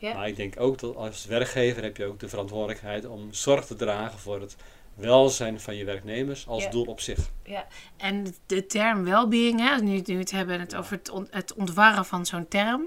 [0.02, 3.76] Maar ik denk ook dat als werkgever heb je ook de verantwoordelijkheid om zorg te
[3.76, 4.56] dragen voor het
[4.99, 7.19] welzijn van je werknemers als doel op zich.
[7.43, 12.05] Ja, en de term well-being, hè, nu, nu het hebben het over het, het ontwarren
[12.05, 12.81] van zo'n term,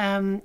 [0.00, 0.42] um,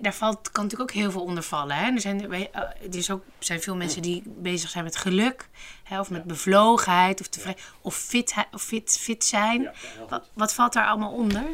[0.00, 1.76] daar valt, kan natuurlijk ook heel veel onder vallen.
[1.76, 1.90] Hè.
[1.92, 5.48] Er, zijn, uh, er is ook, zijn veel mensen die bezig zijn met geluk,
[5.82, 9.70] hè, of met bevlogenheid, of, tevreden, of, fit, of fit, fit zijn.
[10.08, 11.44] wat, wat valt daar allemaal onder?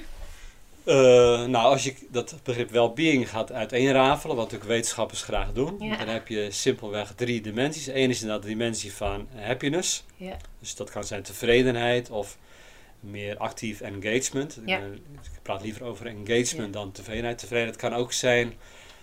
[0.91, 0.97] Uh,
[1.47, 6.29] nou, als je dat begrip well-being gaat uiteenrafelen, wat natuurlijk wetenschappers graag doen, dan heb
[6.29, 7.87] je simpelweg drie dimensies.
[7.87, 10.05] Eén is inderdaad de dimensie van happiness.
[10.17, 10.37] Ja.
[10.59, 12.39] Dus dat kan zijn tevredenheid of
[13.01, 14.61] meer actief engagement.
[14.67, 14.79] Ja.
[14.79, 17.39] Ik praat liever over engagement dan tevredenheid.
[17.39, 18.55] Tevredenheid kan ook zijn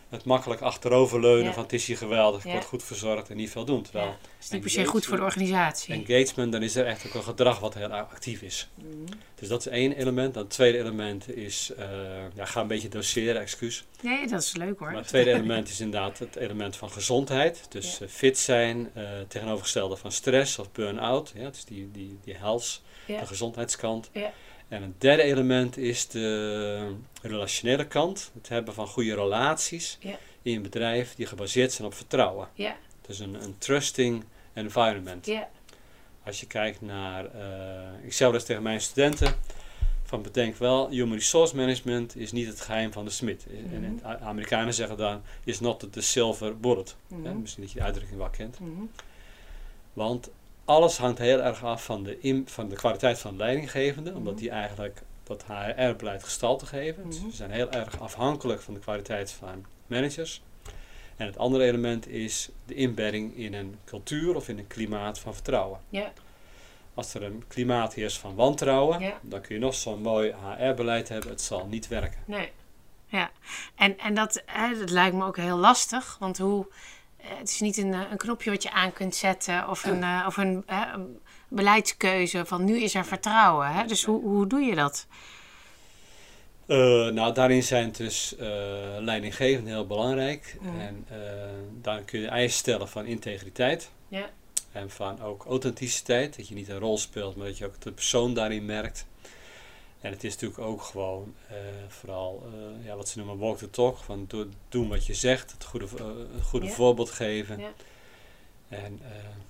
[0.10, 3.66] het makkelijk achteroverleunen van het is hier geweldig, ik word goed verzorgd en niet veel
[3.66, 3.82] doen.
[3.84, 5.94] Terwijl dat is niet per se goed voor de organisatie.
[5.94, 8.68] Engagement, dan is er echt ook een gedrag wat heel actief is.
[8.76, 8.88] Mhm.
[9.36, 10.34] Dus dat is één element.
[10.34, 11.86] Dan het tweede element is, uh,
[12.34, 13.86] ja, ga een beetje doseren, excuus.
[14.02, 14.88] Nee, dat is leuk hoor.
[14.88, 17.66] Maar het tweede element is inderdaad het element van gezondheid.
[17.70, 21.32] Dus uh, fit zijn, uh, tegenovergestelde van stress of burn-out.
[21.36, 24.10] Ja, dus die, die, die health, de gezondheidskant.
[24.12, 24.32] Ja.
[24.68, 28.32] En een derde element is de relationele kant.
[28.34, 29.98] Het hebben van goede relaties
[30.42, 32.48] in een bedrijf die gebaseerd zijn op vertrouwen.
[32.54, 32.76] Ja.
[33.02, 35.26] Dus een, een trusting environment.
[35.26, 35.50] Ja.
[36.24, 39.36] Als je kijkt naar, uh, ik zeg dus tegen mijn studenten,
[40.04, 43.46] van bedenk wel, human resource management is niet het geheim van de smid.
[43.50, 46.96] Mm En de Amerikanen zeggen dan, is not the silver bullet.
[47.08, 47.42] Mhm.
[47.42, 48.60] misschien dat je de uitdrukking wel kent.
[48.60, 48.82] Mhm.
[49.94, 50.30] Want
[50.68, 54.42] alles hangt heel erg af van de, van de kwaliteit van de leidinggevende, omdat mhm.
[54.42, 57.04] die eigenlijk dat HR-beleid gestalte geven.
[57.06, 60.42] Dus we zijn heel erg afhankelijk van de kwaliteit van managers.
[61.16, 65.34] En het andere element is de inbedding in een cultuur of in een klimaat van
[65.34, 65.80] vertrouwen.
[65.90, 66.12] Ja.
[66.94, 71.30] Als er een klimaat heerst van wantrouwen, dan kun je nog zo'n mooi HR-beleid hebben,
[71.30, 72.20] het zal niet werken.
[72.26, 72.52] Nee.
[73.06, 73.32] Ja,
[73.76, 76.68] en, en dat, hè, dat lijkt me ook heel lastig, want hoe,
[77.18, 80.24] het is niet een, eh, een knopje wat je aan kunt zetten of een, uh,
[80.28, 83.68] of een, een, beleidskeuze van nu is er vertrouwen.
[83.68, 83.86] Hè?
[83.86, 85.08] Dus hoe, hoe doe je dat?
[86.68, 86.78] Uh,
[87.08, 88.36] nou, daarin zijn dus
[89.00, 90.58] leidinggevenden heel belangrijk.
[90.62, 90.80] Mm.
[90.80, 91.06] En
[91.82, 93.90] daar kun je eisen stellen van integriteit.
[94.08, 94.30] Ja.
[94.72, 96.38] En van ook authenticiteit.
[96.38, 99.06] Dat je niet een rol speelt, maar dat je ook de persoon daarin merkt.
[100.02, 101.36] En het is natuurlijk ook gewoon
[101.88, 102.50] vooral
[102.84, 103.98] ja, wat ze noemen walk the talk.
[103.98, 104.28] Van
[104.70, 105.88] doen wat je zegt, het goede,
[106.34, 107.60] het goede voorbeeld geven.
[107.60, 107.72] Ja.
[108.70, 109.02] En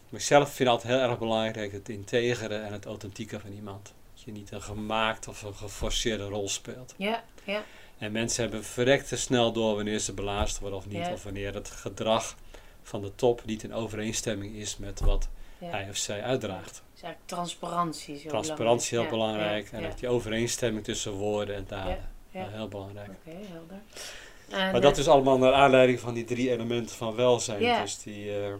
[0.10, 4.34] ik zelf vind altijd heel erg belangrijk het integere en het authentieke van iemand je
[4.34, 6.94] niet een gemaakt of een geforceerde rol speelt.
[6.98, 7.64] Ja, ja.
[7.98, 11.08] En mensen hebben verrekt te snel door wanneer ze belazerd worden of niet.
[11.08, 12.36] Of wanneer het gedrag
[12.84, 15.28] van de top niet in overeenstemming is met wat
[15.60, 16.82] hij of zij uitdraagt.
[16.98, 19.72] Dus eigenlijk transparantie zo Transparantie is heel belangrijk.
[19.72, 22.10] En die overeenstemming tussen woorden en daden.
[22.32, 23.10] heel belangrijk.
[23.10, 24.72] Oké, helder.
[24.72, 27.82] maar dat is allemaal naar aanleiding van die drie elementen van welzijn.
[27.82, 28.54] Dus die, uh,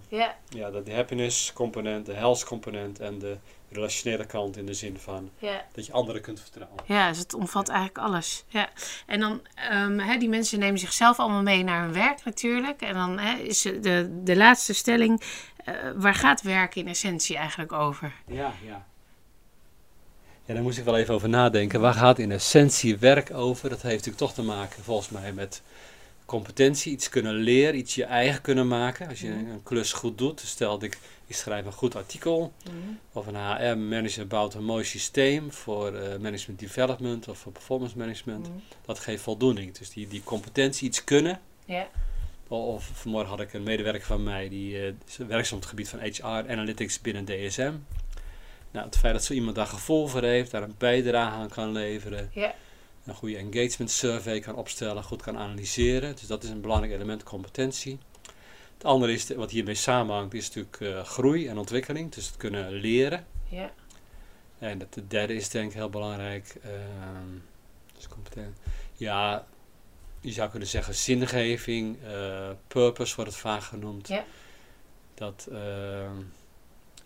[0.50, 0.70] ja.
[0.70, 3.38] de, de happiness component, de health component en de
[3.70, 5.30] relationele kant in de zin van
[5.72, 6.84] dat je anderen kunt vertrouwen.
[6.86, 8.44] Ja, dus het omvat eigenlijk alles.
[8.48, 8.70] Ja.
[9.06, 12.82] En dan, um, die mensen nemen zichzelf allemaal mee naar hun werk natuurlijk.
[12.82, 15.22] En dan is de, de laatste stelling,
[15.66, 18.14] uh, waar gaat werk in essentie eigenlijk over?
[18.28, 18.86] Ja, ja.
[20.46, 21.82] Ja, daar moest ik wel even over nadenken.
[21.82, 23.70] Waar gaat in essentie werk over?
[23.70, 25.62] Dat heeft natuurlijk toch te maken volgens mij met
[26.28, 29.08] competentie, iets kunnen leren, iets je eigen kunnen maken.
[29.08, 29.50] Als je mhm.
[29.50, 32.54] een klus goed doet, stel dat ik ik schrijf een goed artikel.
[32.64, 32.76] Mhm.
[33.12, 38.48] Of een HR-manager bouwt een mooi systeem voor uh, management development of voor performance management.
[38.48, 38.58] Mhm.
[38.86, 39.78] Dat geeft voldoening.
[39.78, 41.40] Dus die, die competentie, iets kunnen.
[42.48, 44.94] Of, vanmorgen had ik een medewerker van mij die uh,
[45.28, 47.74] werkzaam op het gebied van HR Analytics binnen DSM.
[48.72, 51.72] Nou, het feit dat zo iemand daar gevoel voor heeft, daar een bijdrage aan kan
[51.72, 52.30] leveren.
[53.08, 56.16] Een goede engagement survey kan opstellen, goed kan analyseren.
[56.16, 57.98] Dus dat is een belangrijk element, competentie.
[58.74, 62.12] Het andere is, wat hiermee samenhangt, is natuurlijk uh, groei en ontwikkeling.
[62.12, 63.26] Dus het kunnen leren.
[63.50, 63.72] Ja.
[64.60, 66.56] En het derde is denk ik heel belangrijk.
[66.66, 66.72] Uh,
[67.96, 68.58] dus competent.
[68.94, 69.48] Ja,
[70.22, 74.08] je zou kunnen zeggen zingeving, uh, purpose wordt het vaak genoemd.
[74.08, 74.26] Ja.
[75.14, 76.16] Dat, ehm,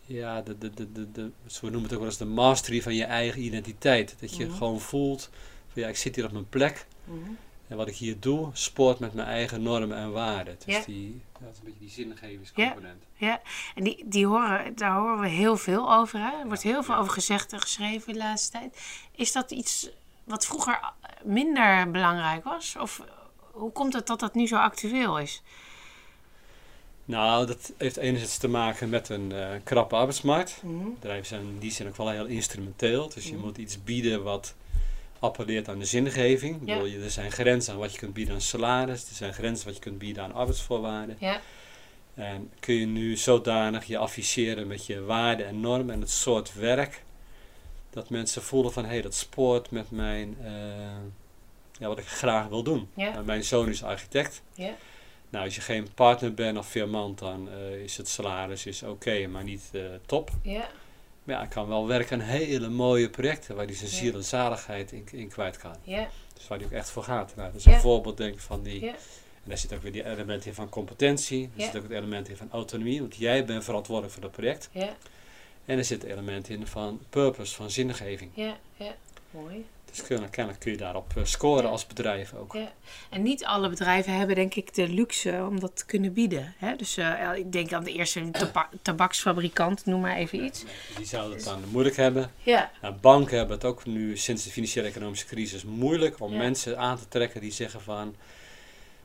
[0.05, 2.95] ja, de, de, de, de, de, we noemen het ook wel eens de mastery van
[2.95, 4.15] je eigen identiteit.
[4.19, 4.55] Dat je mhm.
[4.57, 5.29] gewoon voelt,
[5.73, 6.85] ja, ik zit hier op mijn plek.
[7.03, 7.37] Mm
[7.71, 10.57] en wat ik hier doe, spoort met mijn eigen normen en waarden.
[10.65, 10.81] Dus ja.
[10.85, 13.03] die, dat is een beetje die zingevingscomponent.
[13.15, 13.41] Ja, ja.
[13.75, 16.19] en die, die horen, daar horen we heel veel over.
[16.19, 16.39] Hè?
[16.39, 18.81] Er wordt heel veel over gezegd en geschreven de laatste tijd.
[19.15, 19.89] Is dat iets
[20.23, 20.79] wat vroeger
[21.23, 22.75] minder belangrijk was?
[22.79, 23.01] Of
[23.37, 25.41] hoe komt het dat dat nu zo actueel is?
[27.05, 30.59] Nou, dat heeft enerzijds te maken met een uh, krappe arbeidsmarkt.
[30.63, 33.09] Mm Bedrijven zijn in die zin ook wel heel instrumenteel.
[33.09, 33.45] Dus je mhm.
[33.45, 34.55] moet iets bieden wat
[35.21, 36.59] appelleert aan de zingeving.
[36.65, 36.77] Ja.
[36.77, 39.75] Bedoel, er zijn grenzen aan wat je kunt bieden aan salaris, er zijn grenzen wat
[39.75, 41.15] je kunt bieden aan arbeidsvoorwaarden.
[41.19, 41.41] Ja.
[42.13, 46.53] En kun je nu zodanig je afficheren met je waarden en normen en het soort
[46.53, 47.03] werk,
[47.89, 50.49] dat mensen voelen van hé, hey, dat spoort met mijn, uh,
[51.79, 52.89] ja, wat ik graag wil doen.
[52.95, 53.11] Ja.
[53.11, 54.41] Nou, mijn zoon is architect.
[54.53, 54.75] Ja.
[55.29, 59.27] Nou, als je geen partner bent of firmant, dan uh, is het salaris is oké,
[59.27, 60.29] maar niet uh, top.
[60.41, 60.69] Ja.
[61.31, 64.23] Maar ja, ik kan wel werken aan hele mooie projecten waar hij zijn ziel en
[64.23, 65.75] zaligheid in, in kwijt kan.
[65.83, 66.07] Ja.
[66.33, 67.35] Dus waar hij ook echt voor gaat.
[67.35, 68.81] Nou, dat is een voorbeeld denk ik van die...
[68.81, 68.91] Ja.
[69.43, 71.49] En daar zit ook weer die element in van competentie.
[71.55, 74.69] Er zit ook het element in van autonomie, want jij bent verantwoordelijk voor dat project.
[74.71, 74.95] Ja.
[75.65, 78.31] En er zit het element in van purpose, van zingeving.
[78.33, 78.95] Ja, ja.
[79.31, 79.65] Mooi.
[79.91, 82.53] Dus kennelijk kun je daarop eh, scoren als bedrijf ook.
[82.53, 82.71] Ja.
[83.09, 86.53] En niet alle bedrijven hebben denk ik de luxe om dat te kunnen bieden.
[86.57, 86.75] Hè?
[86.75, 88.31] Dus uh, ik denk aan de eerste
[88.81, 90.65] tabaksfabrikant, noem maar even iets.
[90.97, 92.31] die zouden het dan moeilijk hebben.
[92.43, 92.71] Ja.
[92.81, 96.97] Nou, banken hebben het ook nu sinds de financiële economische crisis moeilijk om mensen aan
[96.97, 98.15] te trekken die zeggen van...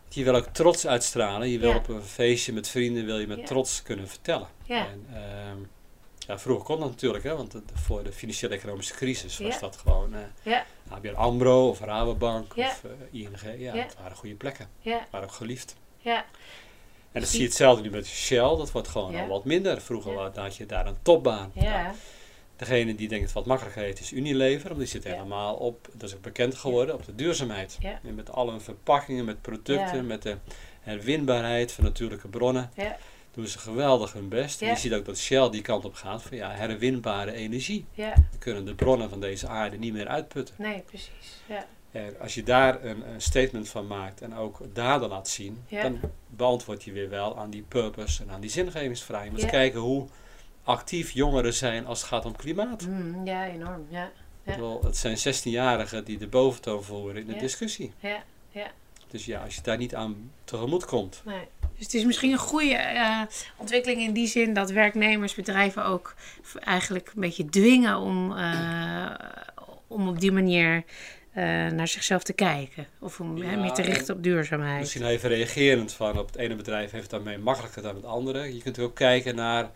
[0.08, 1.48] Je wil ook trots uitstralen.
[1.48, 4.48] Je wil op een feestje met vrienden wil je met trots kunnen vertellen.
[4.64, 4.86] Ja.
[4.86, 5.18] En, uh,
[6.26, 10.14] ja, vroeger kon dat natuurlijk, hè, want voor de financiële economische crisis was dat gewoon
[10.14, 10.64] uh, ja.
[10.88, 13.58] ABN AMRO of Rabobank of uh, ING.
[13.58, 14.68] Ja, het waren goede plekken.
[14.80, 14.98] Ja.
[14.98, 15.76] Het waren ook geliefd.
[15.98, 16.24] Ja.
[17.12, 19.80] En dan zie je hetzelfde nu met Shell, dat wordt gewoon al wat minder.
[19.80, 21.50] Vroeger had je daar een topbaan.
[21.54, 21.94] Ja.
[22.56, 26.08] degene die denkt het wat makkelijker heeft is Unilever, want die zit helemaal op, dat
[26.08, 27.78] is ook bekend geworden, op de duurzaamheid.
[28.02, 30.36] En met alle verpakkingen, met producten, met de
[30.80, 32.70] herwinbaarheid van natuurlijke bronnen
[33.36, 34.60] doen ze geweldig hun best.
[34.60, 37.84] je ziet ook dat Shell die kant op gaat van ja, herwinbare energie.
[37.92, 38.12] Ja.
[38.30, 40.54] We kunnen de bronnen van deze aarde niet meer uitputten.
[40.58, 41.42] Nee, precies.
[41.48, 41.66] Ja.
[41.90, 46.00] En als je daar een, een, statement van maakt en ook daden laat zien, dan
[46.28, 49.24] beantwoord je weer wel aan die purpose en aan die zingevingsvraag.
[49.24, 50.06] Je moet kijken hoe
[50.62, 52.86] actief jongeren zijn als het gaat om klimaat.
[52.86, 53.86] Mm, ja, enorm.
[53.88, 54.10] Ja.
[54.42, 57.92] Wel, het zijn 16-jarigen die de boventoon voeren in de discussie.
[57.98, 58.22] Ja.
[58.50, 58.70] Ja.
[59.08, 61.22] Dus ja, als je daar niet aan tegemoet komt.
[61.24, 61.48] Nee.
[61.76, 63.20] Dus het is misschien een goede uh,
[63.56, 66.14] ontwikkeling in die zin dat werknemers, bedrijven ook
[66.60, 69.10] eigenlijk een beetje dwingen om, uh,
[69.86, 72.86] om op die manier uh, naar zichzelf te kijken.
[72.98, 74.80] Of om ja, meer te richten op duurzaamheid.
[74.80, 78.54] Misschien even reagerend van op het ene bedrijf heeft het daarmee makkelijker dan het andere.
[78.54, 79.70] Je kunt ook kijken naar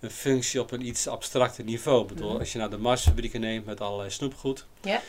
[0.00, 2.02] een functie op een iets abstracter niveau.
[2.02, 2.38] Ik bedoel, mm.
[2.38, 4.66] als je naar de Marsfabrieken neemt met allerlei snoepgoed.
[4.82, 5.00] Ja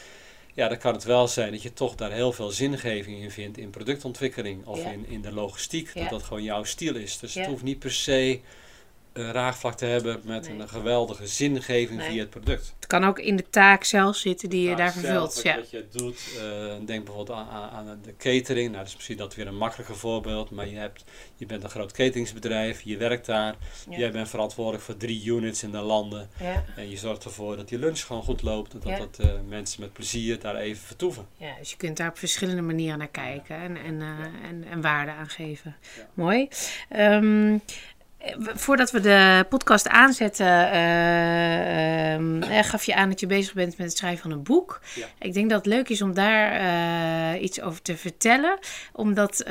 [0.58, 3.58] ja, dan kan het wel zijn dat je toch daar heel veel zingeving in vindt
[3.58, 5.94] in productontwikkeling of in, in de logistiek.
[5.94, 7.20] Dat dat gewoon jouw stijl is.
[7.20, 8.40] Dus het hoeft niet per se
[9.18, 12.74] een raagvlak te hebben met een geweldige zingeving via het product.
[12.76, 15.34] Het kan ook in de taak zelf zitten die je daar vervult.
[15.34, 15.56] Wat, ja.
[15.56, 18.66] wat je doet, uh, denk bijvoorbeeld aan, aan, de catering.
[18.68, 20.52] Nou, dat is misschien dat weer een makkelijker voorbeeld.
[20.52, 21.04] Maar je, hebt,
[21.36, 23.56] je bent een groot cateringsbedrijf, je werkt daar.
[23.90, 26.30] Jij bent verantwoordelijk voor drie units in de landen.
[26.76, 28.74] En je zorgt ervoor dat die lunch gewoon goed loopt.
[28.74, 31.28] En dat, dat uh, mensen met plezier daar even vertoeven.
[31.38, 34.82] Ja, dus je kunt daar op verschillende manieren naar kijken en, en, uh, en, en
[34.82, 35.76] waarde aan geven.
[36.14, 36.48] Mooi.
[36.96, 37.62] Um,
[38.38, 40.46] Voordat we de podcast aanzetten,
[42.46, 44.82] uh, gaf je aan dat je bezig bent met het schrijven van een boek.
[45.20, 48.58] Ik denk dat het leuk is om daar uh, iets over te vertellen.
[48.94, 49.44] Omdat,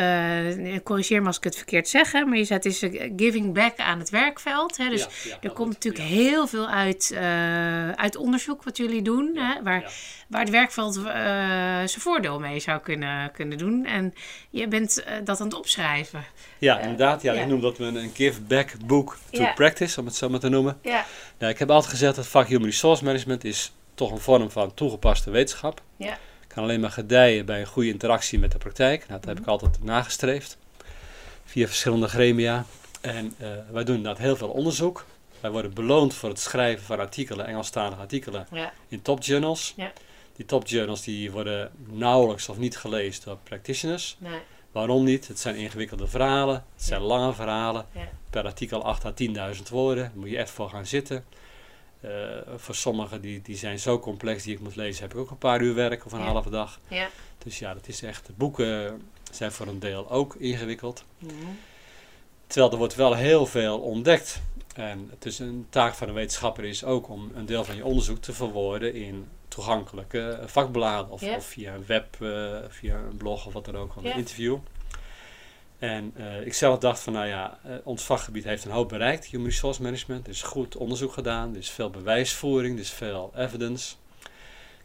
[0.82, 2.84] corrigeer me als ik het verkeerd zeg, hè, maar je zei het is
[3.16, 4.76] giving back aan het werkveld.
[4.76, 7.16] Hè, dus ja, ja, er komt natuurlijk heel veel uit,
[7.94, 9.36] uit onderzoek wat jullie doen.
[9.36, 9.92] Hè, waar,
[10.28, 13.84] waar het werkveld zijn voordeel mee zou kunnen, kunnen doen.
[13.84, 14.14] En
[14.50, 16.24] je bent dat aan het opschrijven.
[16.58, 17.22] Ja, inderdaad.
[17.22, 20.48] Ja, Ik noem dat een give back book to practice, om het zo maar te
[20.48, 20.78] noemen.
[21.38, 24.74] Nou, ik heb altijd gezegd dat vak Human Resource Management is toch een vorm van
[24.74, 25.82] toegepaste wetenschap.
[25.96, 26.18] Ja.
[26.46, 29.08] Kan alleen maar gedijen bij een goede interactie met de praktijk.
[29.08, 30.58] Nou, dat heb ik altijd nagestreefd.
[31.44, 32.64] Via verschillende gremia.
[33.00, 35.04] En uh, wij doen inderdaad heel veel onderzoek.
[35.40, 38.46] Wij worden beloond voor het schrijven van artikelen, Engelstalige artikelen,
[38.88, 39.74] in topjournals.
[40.36, 44.16] Die topjournals die worden nauwelijks of niet gelezen door practitioners.
[44.18, 44.40] Nee.
[44.76, 45.28] Waarom niet?
[45.28, 47.86] Het zijn ingewikkelde verhalen, het zijn lange verhalen.
[47.92, 48.08] Ja.
[48.30, 49.12] Per artikel 8 à
[49.54, 51.24] 10.000 woorden, daar moet je echt voor gaan zitten.
[52.00, 52.10] Uh,
[52.56, 55.38] voor sommigen die, die zijn zo complex die ik moet lezen, heb ik ook een
[55.38, 56.24] paar uur werk of een ja.
[56.24, 56.80] halve dag.
[56.88, 57.08] Ja.
[57.38, 58.30] Dus ja, dat is echt.
[58.34, 61.04] Boeken zijn voor een deel ook ingewikkeld.
[61.18, 61.58] Mm.
[62.46, 64.40] Terwijl er wordt wel heel veel ontdekt.
[64.74, 67.84] En het is een taak van een wetenschapper is ook om een deel van je
[67.84, 73.52] onderzoek te verwoorden in toegankelijke vakbladen of, via een web, uh, via een blog of
[73.52, 74.58] wat dan ook, of een interview.
[75.78, 79.24] En uh, ik zelf dacht van, nou ja, uh, ons vakgebied heeft een hoop bereikt,
[79.24, 80.26] Human Resource Management.
[80.26, 83.94] Er is goed onderzoek gedaan, er is veel bewijsvoering, er is veel evidence.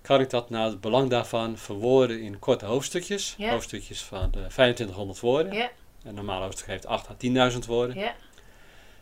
[0.01, 3.35] Kan ik dat nou het belang daarvan verwoorden in korte hoofdstukjes?
[3.39, 5.69] Hoofdstukjes van uh, 2500 woorden.
[6.03, 7.97] Een normaal hoofdstuk heeft 8 à 10.000 woorden.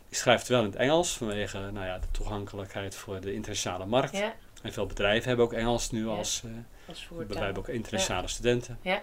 [0.08, 3.86] Ik schrijf het wel in het Engels vanwege nou ja, de toegankelijkheid voor de internationale
[3.86, 4.16] markt.
[4.16, 4.34] Ja.
[4.62, 6.50] En veel bedrijven hebben ook Engels nu als, uh,
[6.88, 8.78] Als we hebben ook internationale studenten.
[8.82, 9.02] Ja.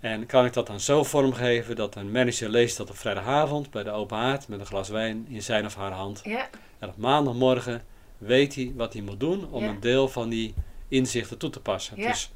[0.00, 3.82] En kan ik dat dan zo vormgeven dat een manager leest dat op vrijdagavond bij
[3.82, 6.20] de open haard met een glas wijn in zijn of haar hand.
[6.24, 6.48] Ja.
[6.78, 7.82] En op maandagmorgen
[8.18, 9.68] weet hij wat hij moet doen om Ja.
[9.68, 10.54] een deel van die
[10.88, 11.96] inzichten toe te passen.
[11.96, 12.08] Ja.
[12.08, 12.30] Dus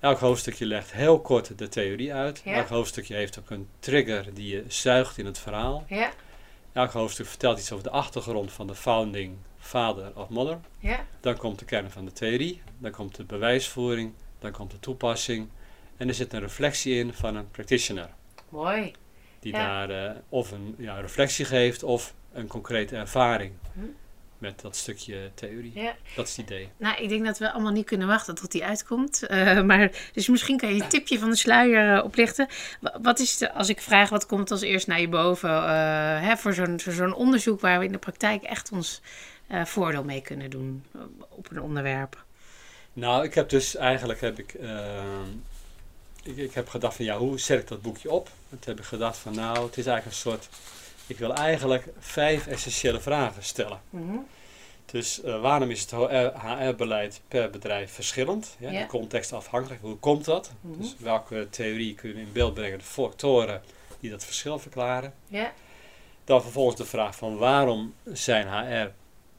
[0.00, 2.42] elk hoofdstukje legt heel kort de theorie uit.
[2.44, 5.84] Elk hoofdstukje heeft ook een trigger die je zuigt in het verhaal.
[5.88, 6.10] Ja.
[6.72, 9.36] Elk hoofdstuk vertelt iets over de achtergrond van de founding
[9.66, 10.58] father of mother.
[10.78, 11.06] Ja.
[11.20, 15.48] Dan komt de kern van de theorie, dan komt de bewijsvoering, dan komt de toepassing.
[15.96, 18.08] En er zit een reflectie in van een practitioner.
[18.48, 18.92] Mooi.
[19.40, 19.86] Die Ja.
[19.86, 23.52] daar eh, of een ja, reflectie geeft of een concrete ervaring.
[23.72, 23.80] Hm.
[24.38, 25.72] met dat stukje theorie.
[25.74, 25.94] Ja.
[26.16, 26.68] Dat is het idee.
[26.76, 29.24] Nou, ik denk dat we allemaal niet kunnen wachten tot die uitkomt.
[29.28, 32.48] Uh, maar, dus misschien kan je een tipje van de sluier uh, oplichten.
[33.02, 35.66] Wat is de, als ik vraag wat komt als eerst naar je boven uh,
[36.20, 39.00] hè, voor zo'n zo'n onderzoek waar we in de praktijk echt ons
[39.48, 40.84] voordeel mee kunnen doen
[41.28, 42.24] op een onderwerp?
[42.92, 44.56] Nou, ik heb dus eigenlijk heb ik,
[46.22, 48.30] ik, ik, heb gedacht van ja, hoe zet ik dat boekje op?
[48.48, 50.48] Toen heb ik gedacht van nou, het is eigenlijk een soort
[51.06, 53.80] ik wil eigenlijk vijf essentiële vragen stellen.
[53.90, 54.16] Mhm.
[54.86, 58.56] Dus uh, waarom is het HR-beleid per bedrijf verschillend?
[58.58, 59.80] Ja, De context afhankelijk.
[59.80, 60.52] Hoe komt dat?
[60.60, 60.80] Mhm.
[60.80, 62.78] Dus welke theorie kunnen we in beeld brengen?
[62.78, 63.62] De factoren
[64.00, 65.14] die dat verschil verklaren.
[65.26, 65.52] Ja.
[66.24, 68.46] Dan vervolgens de vraag van waarom zijn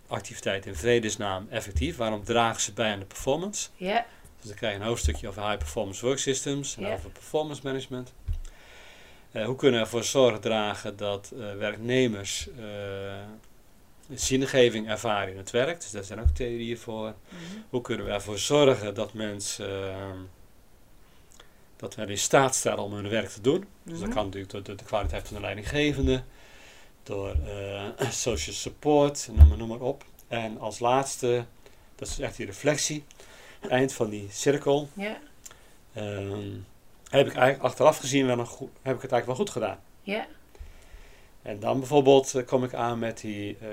[0.08, 1.98] HR-activiteiten in vredesnaam effectief?
[1.98, 3.70] Waarom dragen ze bij aan de performance?
[3.76, 4.06] Ja.
[4.39, 8.13] Dus dan krijg je een hoofdstukje over high performance work systems en over performance management.
[9.32, 12.65] Uh, hoe kunnen we ervoor zorg dragen dat uh, werknemers uh,
[14.13, 15.82] zingeving ervaren in het werk?
[15.82, 17.13] Dus daar zijn ook theorieën voor.
[17.30, 17.60] Mhm.
[17.70, 20.30] Hoe kunnen we ervoor zorgen dat mensen
[21.76, 23.65] dat we in staat stellen om hun werk te doen?
[23.84, 24.15] Dus dat mhm.
[24.15, 26.24] kan natuurlijk door, de kwaliteit van de leidinggevende,
[27.08, 27.36] door
[28.10, 30.06] social support, noem maar, noem maar op.
[30.28, 31.46] En als laatste,
[31.96, 33.04] dat is echt die reflectie,
[33.70, 34.89] eind van die cirkel.
[34.93, 35.20] Ja.
[35.93, 36.52] Ehm,
[37.10, 39.80] heb ik eigenlijk achteraf gezien wel een goed, heb ik het eigenlijk wel goed gedaan.
[40.02, 40.28] Ja.
[41.41, 43.67] En dan bijvoorbeeld uh, kom ik aan met die uh,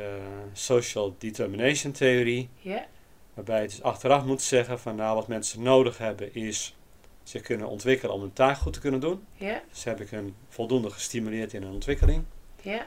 [0.53, 2.49] social determination theorie.
[2.61, 2.87] Ja.
[3.35, 6.75] Waarbij je dus achteraf moet zeggen van nou wat mensen nodig hebben is
[7.23, 9.25] ze kunnen ontwikkelen om hun taak goed te kunnen doen.
[9.35, 9.63] Ja.
[9.71, 12.25] Dus heb ik hen voldoende gestimuleerd in hun ontwikkeling.
[12.63, 12.87] Ja.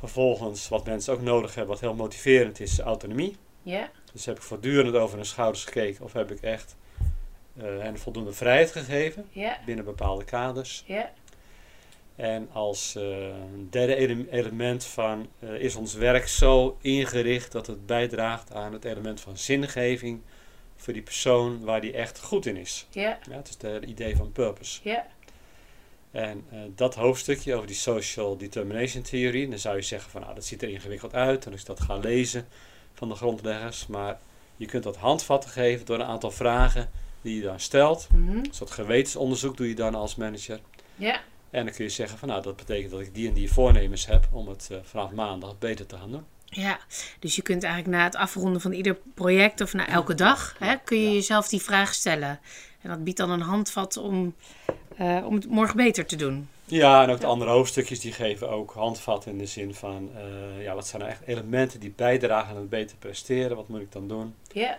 [0.00, 3.36] Vervolgens wat mensen ook nodig hebben, wat heel motiverend is, autonomie.
[3.62, 3.90] Ja.
[4.12, 6.76] Dus heb ik voortdurend over hun schouders gekeken of heb ik echt
[7.54, 9.28] uh, en voldoende vrijheid gegeven
[9.66, 10.84] binnen bepaalde kaders.
[12.16, 13.04] En als uh,
[13.70, 13.96] derde
[14.30, 19.36] element van uh, is ons werk zo ingericht dat het bijdraagt aan het element van
[19.36, 20.20] zingeving
[20.76, 22.86] voor die persoon waar die echt goed in is.
[22.90, 23.18] Ja.
[23.30, 24.80] ja het is het idee van purpose.
[24.82, 25.06] Ja.
[26.10, 26.44] En
[26.74, 30.62] dat hoofdstukje over die social determination theorie, dan zou je zeggen van nou dat ziet
[30.62, 32.46] er ingewikkeld uit en je dat ga lezen
[32.94, 34.18] van de grondleggers, maar
[34.56, 36.90] je kunt dat handvatten geven door een aantal vragen
[37.22, 38.08] die je dan stelt.
[38.12, 40.60] Mm Een soort gewetensonderzoek doe je dan als manager.
[40.96, 41.20] Ja.
[41.50, 44.06] En dan kun je zeggen van nou, dat betekent dat ik die en die voornemens
[44.06, 46.24] heb om het uh, vanaf maandag beter te gaan doen.
[46.50, 46.78] Ja,
[47.18, 50.74] dus je kunt eigenlijk na het afronden van ieder project of na elke dag, hè,
[50.84, 52.40] kun je jezelf die vraag stellen.
[52.80, 54.34] En dat biedt dan een handvat om,
[55.00, 56.48] uh, om het morgen beter te doen.
[56.64, 60.62] Ja, en ook de andere hoofdstukjes die geven ook handvat in de zin van, uh,
[60.62, 63.56] ja, wat zijn nou echt elementen die bijdragen aan het beter presteren?
[63.56, 64.34] Wat moet ik dan doen?
[64.52, 64.78] Ja.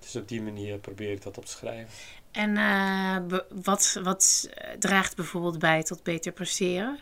[0.00, 1.88] Dus op die manier probeer ik dat op te schrijven.
[2.32, 6.98] En uh, wat, wat draagt bijvoorbeeld bij tot beter presteren?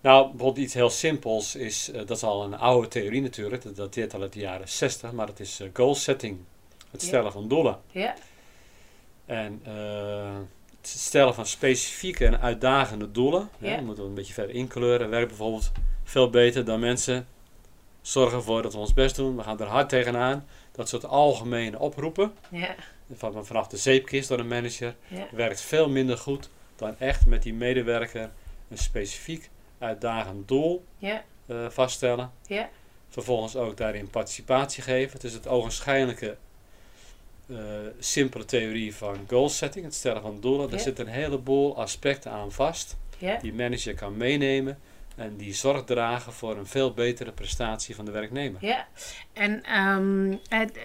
[0.00, 3.76] Nou, bijvoorbeeld iets heel simpels is, uh, dat is al een oude theorie natuurlijk, dat
[3.76, 6.38] dateert al uit de jaren 60, maar dat is uh, goal setting,
[6.90, 7.78] het stellen van doelen.
[7.90, 8.14] Ja.
[9.26, 9.60] En
[10.80, 13.70] het stellen van specifieke en uitdagende doelen, ja.
[13.70, 15.72] ja moeten we een beetje verder inkleuren, werkt bijvoorbeeld
[16.04, 17.26] veel beter dan mensen
[18.02, 19.36] zorgen ervoor dat we ons best doen.
[19.36, 20.46] We gaan er hard tegenaan.
[20.72, 22.32] Dat soort algemene oproepen.
[22.50, 22.74] Ja.
[23.12, 24.94] Van, vanaf de zeepkist door een manager.
[25.30, 28.30] Werkt veel minder goed dan echt met die medewerker
[28.68, 31.24] een specifiek uitdagend doel ja.
[31.46, 32.30] uh, vaststellen.
[32.46, 32.68] Ja.
[33.08, 35.12] Vervolgens ook daarin participatie geven.
[35.12, 36.36] Het is het ogenschijnlijke
[37.46, 37.58] uh,
[37.98, 40.70] simpele theorie van goal setting, het stellen van doelen.
[40.70, 42.96] Daar zit een heleboel aspecten aan vast.
[43.42, 44.78] Die manager kan meenemen
[45.20, 48.64] en die zorg dragen voor een veel betere prestatie van de werknemer.
[48.64, 48.86] Ja,
[49.32, 50.40] en um,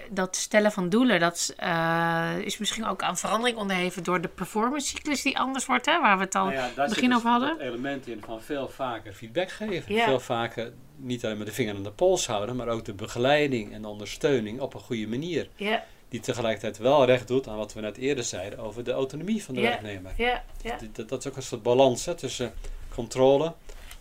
[0.09, 4.87] dat stellen van doelen, dat uh, is misschien ook aan verandering onderheven door de performance
[4.87, 7.49] cyclus die anders wordt, hè, waar we het al nou ja, begin over hadden.
[7.49, 9.93] Het element in van veel vaker feedback geven.
[9.93, 10.05] Ja.
[10.05, 13.73] Veel vaker niet alleen met de vinger aan de pols houden, maar ook de begeleiding
[13.73, 15.49] en de ondersteuning op een goede manier.
[15.55, 15.83] Ja.
[16.09, 19.55] Die tegelijkertijd wel recht doet aan wat we net eerder zeiden over de autonomie van
[19.55, 20.13] de werknemer.
[20.17, 20.43] Ja.
[20.61, 20.77] Ja.
[20.93, 22.53] Dat, dat, is ook een soort balans hè, tussen
[22.89, 23.53] controle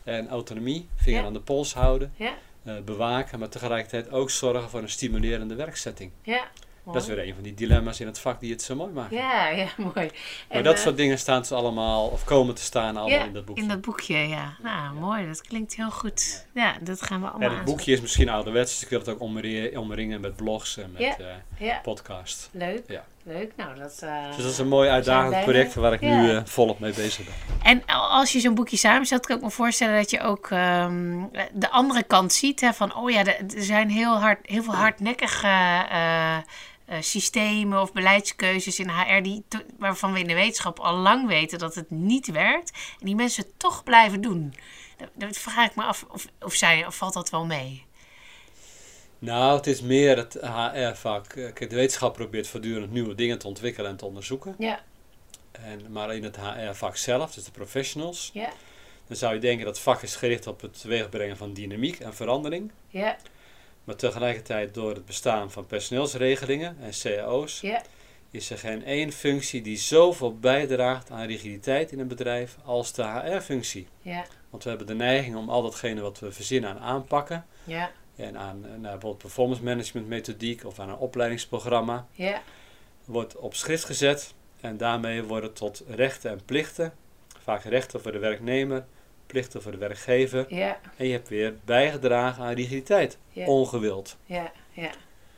[0.05, 2.35] en autonomie, vinger aan de pols houden, ja.
[2.65, 6.11] uh, bewaken, maar tegelijkertijd ook zorgen voor een stimulerende werkzetting.
[6.23, 6.45] Ja.
[6.93, 9.17] Dat is weer een van die dilemma's in het vak die het zo mooi maken.
[9.17, 10.11] Ja, ja, mooi.
[10.53, 13.45] Maar dat uh, soort dingen staan dus allemaal, of komen te staan allemaal in dat
[13.45, 13.63] boekje.
[13.63, 14.57] in dat boekje, ja.
[14.63, 15.27] Nou, mooi.
[15.27, 16.47] Dat klinkt heel goed.
[16.55, 19.09] Ja, dat gaan we allemaal En het boekje is misschien ouderwets, dus ik wil het
[19.09, 19.21] ook
[19.75, 21.19] omringen met blogs en met
[21.61, 22.49] uh, podcasts.
[22.53, 22.85] Leuk.
[22.87, 23.05] Ja.
[23.27, 24.01] Leuk, nou dat...
[24.05, 27.25] Uh, dus dat is een mooi uitdagend project waar ik nu uh, volop mee bezig
[27.25, 27.35] ben.
[27.63, 31.71] En als je zo'n boekje samenstelt, kan ik me voorstellen dat je ook um, de
[31.71, 32.61] andere kant ziet.
[32.61, 35.47] Hè, van, oh ja, er zijn heel, hard, heel veel hardnekkige
[35.93, 36.37] uh,
[36.89, 39.45] uh, systemen of beleidskeuzes in HR die
[39.79, 42.73] waarvan we in de wetenschap al lang weten dat het niet werkt.
[43.01, 44.55] En die mensen toch blijven doen.
[45.15, 47.87] Dan vraag ik me af of, of, zij, of valt dat wel mee?
[49.25, 51.29] Nou, het is meer het HR-vak.
[51.29, 54.55] Kijk, de wetenschap probeert voortdurend nieuwe dingen te ontwikkelen en te onderzoeken.
[54.59, 54.81] Ja.
[55.53, 58.53] En, maar in het HR-vak zelf, dus de professionals, ja.
[59.07, 62.15] dan zou je denken dat het vak is gericht op het teweegbrengen van dynamiek en
[62.15, 62.73] verandering.
[62.89, 63.17] Ja.
[63.85, 67.83] Maar tegelijkertijd door het bestaan van personeelsregelingen en cao's ja.
[68.31, 73.03] is er geen één functie die zoveel bijdraagt aan rigiditeit in een bedrijf als de
[73.03, 73.89] HR-functie.
[74.03, 74.27] Ja.
[74.51, 77.47] Want we hebben de neiging om al datgene wat we verzinnen aan aanpakken.
[77.65, 77.91] Ja.
[78.17, 82.07] En aan naar bijvoorbeeld performance management methodiek of aan een opleidingsprogramma.
[82.13, 82.43] Ja.
[83.05, 86.93] Wordt op schrift gezet en daarmee worden tot rechten en plichten.
[87.43, 88.85] Vaak rechten voor de werknemer,
[89.27, 90.55] plichten voor de werkgever.
[90.55, 90.81] Ja.
[90.97, 93.19] En je hebt weer bijgedragen aan rigiditeit.
[93.35, 94.17] Ongewild.
[94.25, 94.91] Ja, ja.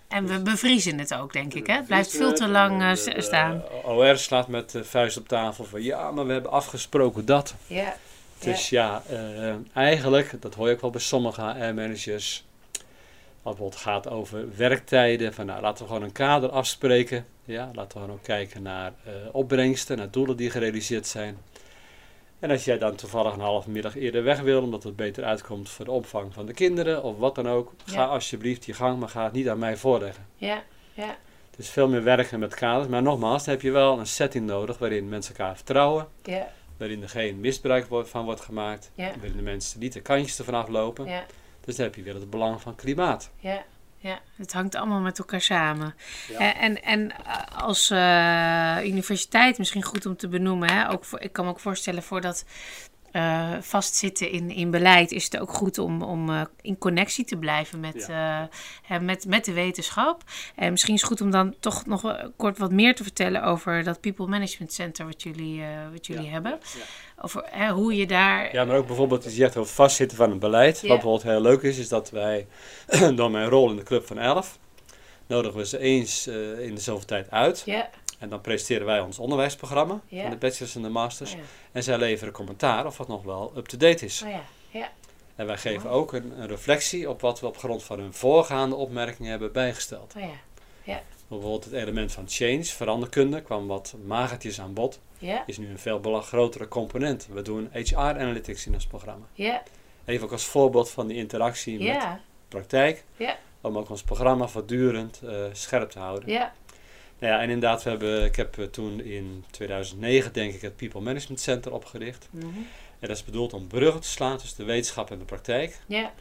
[0.09, 1.67] En we bevriezen het ook, denk ik.
[1.67, 1.75] Hè?
[1.75, 3.63] Het blijft veel te lang uh, staan.
[3.85, 7.55] OR slaat met de vuist op tafel van ja, maar we hebben afgesproken dat.
[7.67, 7.97] Ja.
[8.39, 12.45] Dus ja, uh, eigenlijk, dat hoor je ook wel bij sommige HR-managers.
[13.47, 17.27] Het bijvoorbeeld gaat over werktijden, van nou laten we gewoon een kader afspreken.
[17.45, 21.39] Ja, laten we gewoon ook kijken naar uh, opbrengsten, naar doelen die gerealiseerd zijn.
[22.39, 25.69] En als jij dan toevallig een half middag eerder weg wil, omdat het beter uitkomt
[25.69, 29.09] voor de opvang van de kinderen of wat dan ook, ga alsjeblieft je gang, maar
[29.09, 30.27] ga het niet aan mij voorleggen.
[30.37, 30.63] Ja,
[30.95, 31.17] ja.
[31.51, 34.47] Het is veel meer werken met kaders, maar nogmaals, dan heb je wel een setting
[34.47, 36.09] nodig waarin mensen elkaar vertrouwen.
[36.23, 36.49] Ja.
[36.77, 38.91] Waarin er geen misbruik van wordt gemaakt.
[38.95, 39.11] Ja.
[39.11, 41.07] Waarin de mensen niet de kantjes ervan aflopen.
[41.07, 41.25] Ja.
[41.67, 43.31] Dus dan heb je weer het belang van klimaat.
[43.39, 43.65] Ja.
[43.99, 45.95] Ja, het hangt allemaal met elkaar samen.
[46.29, 46.55] Ja.
[46.55, 47.13] En, en
[47.57, 50.71] als uh, universiteit misschien goed om te benoemen.
[50.71, 50.91] Hè?
[50.91, 52.45] Ook voor, ik kan me ook voorstellen voor dat
[53.17, 57.37] uh, vastzitten in, in beleid is het ook goed om, om uh, in connectie te
[57.37, 58.49] blijven met, ja.
[58.91, 60.23] uh, met, met de wetenschap.
[60.55, 63.85] En misschien is het goed om dan toch nog kort wat meer te vertellen over
[63.85, 65.63] dat People Management Center wat jullie,
[65.93, 66.31] wat jullie ja.
[66.31, 66.59] hebben.
[67.21, 68.53] Over hoe je daar.
[68.53, 70.81] Ja, maar ook bijvoorbeeld, je zegt over vastzitten van een beleid.
[70.81, 72.47] Wat bijvoorbeeld heel leuk is, is dat wij
[73.17, 74.59] door mijn rol in de Club van Elf
[75.27, 77.63] nodigen we ze eens in de zoveel tijd uit.
[77.65, 77.91] Ja.
[78.19, 81.33] En dan presenteren wij ons onderwijsprogramma van de bachelors en de masters.
[81.33, 81.39] Oh,
[81.73, 84.23] en zij leveren commentaar of wat nog wel up-to-date is.
[84.23, 84.45] Oh, ja.
[84.71, 84.91] Ja.
[85.37, 88.75] En wij geven ook een, een, reflectie op wat we op grond van hun voorgaande
[88.75, 90.15] opmerkingen hebben bijgesteld.
[90.17, 90.29] Oh, ja.
[90.83, 91.03] Ja.
[91.29, 95.01] Bijvoorbeeld het element van change, veranderkunde, kwam wat magertjes aan bod.
[95.19, 95.43] Ja.
[95.47, 97.29] Is nu een veel grotere component.
[97.33, 99.27] We doen HR analytics in ons programma.
[99.33, 99.63] Ja.
[100.05, 102.05] Even ook als voorbeeld van die interactie met
[102.49, 103.05] praktijk.
[103.17, 103.37] Ja.
[103.67, 106.29] Om ook ons programma voortdurend uh, scherp te houden.
[106.29, 106.53] Ja.
[107.19, 110.77] Nou ja, en inderdaad, we hebben, ik heb eh, toen in 2009 denk ik het
[110.77, 112.29] People Management Center opgericht.
[112.31, 112.47] Mhm.
[112.99, 115.79] En dat is bedoeld om bruggen te slaan tussen de wetenschap en de praktijk.
[115.87, 116.13] Ja.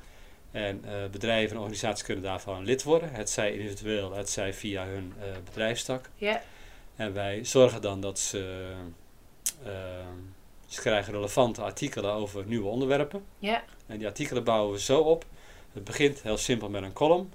[0.51, 3.13] En uh, bedrijven en organisaties kunnen daarvan lid worden.
[3.13, 6.09] Het zij individueel, het zij via hun uh, bedrijfstak.
[6.15, 6.41] Ja.
[6.95, 8.71] En wij zorgen dan dat ze,
[9.65, 9.71] uh,
[10.65, 13.25] ze krijgen relevante artikelen over nieuwe onderwerpen.
[13.39, 13.63] Ja.
[13.87, 15.25] En die artikelen bouwen we zo op.
[15.76, 17.34] Het begint heel simpel met een column.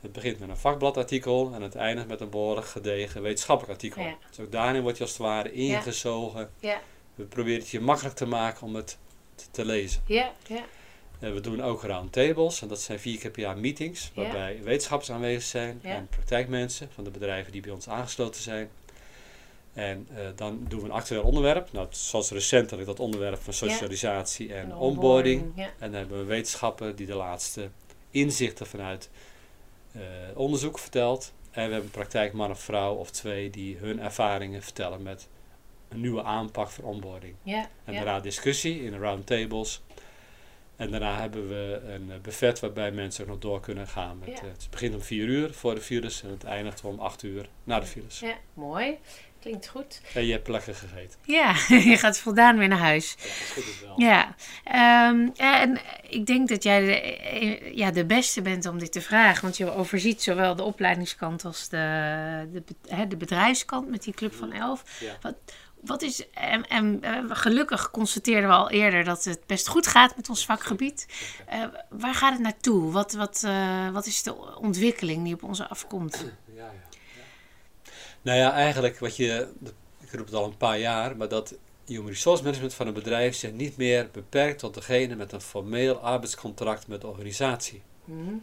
[0.00, 4.02] Het begint met een vakbladartikel en het eindigt met een behoorlijk gedegen wetenschappelijk artikel.
[4.02, 4.16] Ja.
[4.28, 6.50] Dus ook daarin word je als het ware ingezogen.
[6.60, 6.80] Ja.
[7.14, 8.98] We proberen het je makkelijk te maken om het
[9.50, 10.02] te, lezen.
[10.06, 10.32] Ja.
[10.46, 10.64] Ja.
[11.18, 15.10] En we doen ook roundtables en dat zijn vier keer per jaar meetings waarbij wetenschappers
[15.10, 18.70] aanwezig zijn en praktijkmensen van de bedrijven die bij ons aangesloten zijn.
[19.74, 21.72] En uh, dan doen we een actueel onderwerp.
[21.72, 25.40] Nou, zoals recentelijk dat onderwerp van socialisatie en onboarding.
[25.42, 25.72] onboarding.
[25.78, 27.68] En dan hebben we wetenschappen die de laatste
[28.10, 29.10] inzichten vanuit
[29.96, 30.02] uh,
[30.34, 31.32] onderzoek verteld.
[31.50, 35.28] En we hebben praktijkman of vrouw of twee die hun ervaringen vertellen met
[35.88, 37.34] een nieuwe aanpak voor onboarding.
[37.42, 39.82] Ja, en daarna discussie in roundtables.
[40.76, 44.18] En daarna hebben we een eh, buffet waarbij mensen ook nog door kunnen gaan.
[44.18, 44.44] Met, ja.
[44.46, 47.80] het begint om vier uur voor de files en het eindigt om acht uur na
[47.80, 48.20] de files.
[48.20, 48.98] Ja, mooi.
[49.44, 50.00] Klinkt goed.
[50.14, 51.18] En je hebt lekker gegeten.
[51.24, 51.54] Ja,
[51.90, 53.16] je gaat voldaan weer naar huis.
[53.18, 54.00] Ja, dat is wel.
[54.00, 54.34] Ja,
[55.10, 59.00] um, en ik denk dat jij de, eh, ja, de beste bent om dit te
[59.00, 59.42] vragen.
[59.42, 64.52] Want je overziet zowel de opleidingskant als de, de, de bedrijfskant met die Club van
[64.52, 65.00] Elf.
[65.00, 65.16] Ja.
[65.20, 65.34] Wat,
[65.80, 70.16] wat is, en, en uh, gelukkig constateerden we al eerder dat het best goed gaat
[70.16, 71.06] met ons vakgebied.
[71.52, 72.92] Uh, waar gaat het naartoe?
[72.92, 76.24] Wat, wat, uh, wat is de ontwikkeling die op ons afkomt?
[78.24, 79.48] Nou ja, eigenlijk wat je,
[80.00, 81.54] ik roep het al een paar jaar, maar dat
[81.86, 85.96] human resource management van een bedrijf zich niet meer beperkt tot degene met een formeel
[85.96, 87.82] arbeidscontract met de organisatie.
[88.04, 88.42] Mm.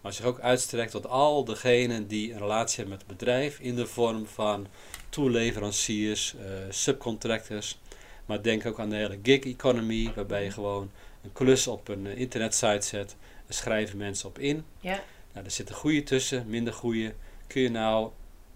[0.00, 3.76] Maar zich ook uitstrekt tot al degenen die een relatie hebben met het bedrijf in
[3.76, 4.66] de vorm van
[5.08, 7.78] toeleveranciers, uh, subcontractors.
[8.26, 10.90] Maar denk ook aan de hele gig economy, waarbij je gewoon
[11.22, 13.16] een klus op een uh, internetsite zet
[13.46, 14.64] en schrijven mensen op in.
[14.80, 15.02] Ja.
[15.32, 17.14] Nou, er zitten goede tussen, minder goede.
[17.46, 18.10] Kun je nou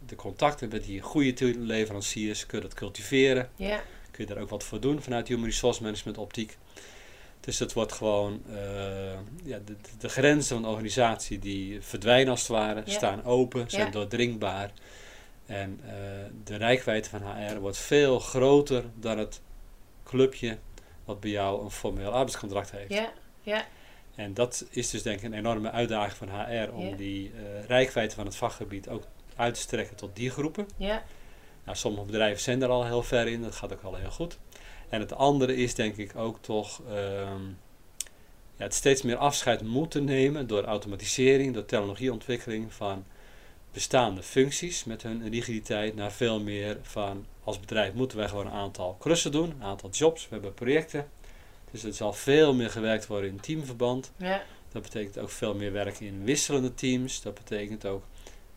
[0.06, 3.50] de contacten met die goede leveranciers, kun je dat cultiveren.
[3.56, 3.82] Ja.
[4.10, 6.56] Kun je daar ook wat voor doen vanuit Human Resource Management optiek.
[7.40, 8.56] Dus het wordt gewoon, uh,
[9.44, 13.90] ja, de, de, grenzen van de organisatie die verdwijnen als het ware, staan open, zijn
[13.90, 14.72] doordringbaar.
[15.46, 15.90] En uh,
[16.44, 19.40] de rijkwijde van HR wordt veel groter dan het
[20.04, 20.58] clubje
[21.04, 22.92] wat bij jou een formeel arbeidscontract heeft.
[22.92, 23.66] Ja, ja.
[24.14, 28.14] En dat is dus denk ik een enorme uitdaging van HR om die uh, rijkwijde
[28.14, 29.06] van het vakgebied ook
[29.36, 30.68] uit te strekken tot die groepen.
[30.76, 31.02] Ja.
[31.64, 34.38] Nou, sommige bedrijven zijn er al heel ver in, dat gaat ook al heel goed.
[34.88, 37.58] En het andere is denk ik ook toch um,
[38.56, 43.04] ja, het steeds meer afscheid moeten nemen door automatisering, door technologieontwikkeling van
[43.72, 48.52] bestaande functies met hun rigiditeit naar veel meer van als bedrijf moeten wij gewoon een
[48.52, 51.08] aantal klussen doen, een aantal jobs, we hebben projecten.
[51.70, 54.12] Dus het zal veel meer gewerkt worden in teamverband.
[54.16, 54.42] Ja.
[54.72, 57.22] Dat betekent ook veel meer werk in wisselende teams.
[57.22, 58.04] Dat betekent ook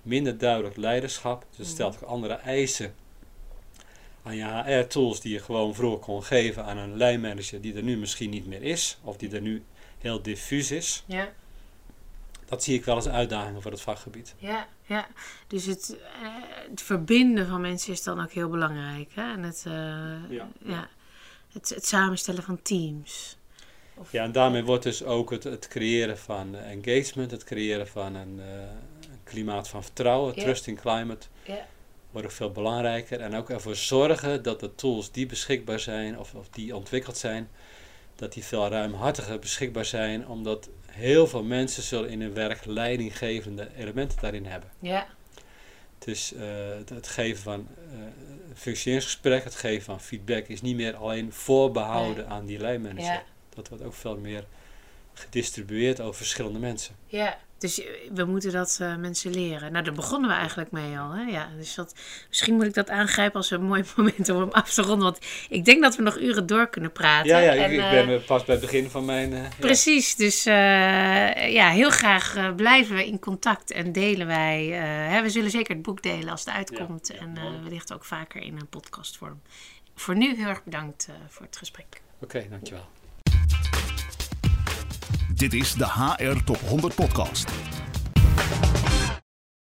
[0.08, 1.46] minder duidelijk leiderschap.
[1.56, 2.96] Dus stelt ook andere eisen
[4.24, 7.98] aan je HR-tools die je gewoon vroeger kon geven aan een lijnmanager die er nu
[7.98, 9.64] misschien niet meer is, of die er nu
[9.98, 11.04] heel diffuus is.
[11.06, 11.30] Ja.
[12.46, 14.36] Dat zie ik wel als uitdaging voor het vakgebied.
[14.38, 15.08] Ja, ja.
[15.48, 16.28] dus het, uh,
[16.70, 19.10] het verbinden van mensen is dan ook heel belangrijk.
[19.14, 19.34] Hè?
[19.34, 19.74] En het, uh,
[20.30, 20.50] ja.
[20.64, 20.90] ja.
[21.52, 23.38] Het, het samenstellen van teams.
[23.96, 28.16] Of, ja, en daarmee wordt dus ook het, het creëren van engagement, het creëren van
[28.16, 28.46] een, uh,
[28.97, 28.97] een
[29.28, 30.46] klimaat van vertrouwen, yeah.
[30.46, 31.28] trust in climate.
[31.44, 31.66] Ja
[32.12, 33.20] wordt ook veel belangrijker.
[33.20, 37.50] En ook ervoor zorgen dat de tools die beschikbaar zijn of, of die ontwikkeld zijn,
[38.16, 43.70] dat die veel ruimhartiger beschikbaar zijn, omdat heel veel mensen zullen in hun werk leidinggevende
[43.78, 44.70] elementen daarin hebben.
[44.80, 45.08] Ja.
[46.00, 46.42] Dus uh,
[46.94, 48.00] het geven van uh,
[48.56, 53.04] functioneringsgesprek, het geven van feedback is niet meer alleen voorbehouden aan die lijnmanager.
[53.04, 53.24] Ja.
[53.50, 54.46] Dat wordt ook veel meer
[55.20, 56.96] gedistribueerd over verschillende mensen.
[57.08, 57.82] Ja, dus
[58.14, 59.72] we moeten dat uh, mensen leren.
[59.72, 61.12] Nou, daar begonnen we eigenlijk mee al.
[61.12, 61.22] Hè?
[61.22, 61.96] Ja, dus dat,
[62.28, 65.04] misschien moet ik dat aangrijpen als een mooi moment om hem af te ronden.
[65.04, 67.30] Want ik denk dat we nog uren door kunnen praten.
[67.30, 69.32] Ja, ja en, ik, ben uh, pas bij het begin van mijn...
[69.32, 70.16] Uh, precies, ja.
[70.18, 70.44] dus
[71.54, 74.66] ja, heel graag blijven we in contact en delen wij.
[75.10, 77.12] Hè, we zullen zeker het boek delen als het uitkomt.
[77.14, 79.42] Ja, en wellicht ook vaker in een podcastvorm.
[79.96, 82.02] Voor nu heel erg bedankt voor het gesprek.
[82.20, 82.86] Oké, okay, dankjewel.
[85.38, 87.48] Dit is de HR Top 100 Podcast.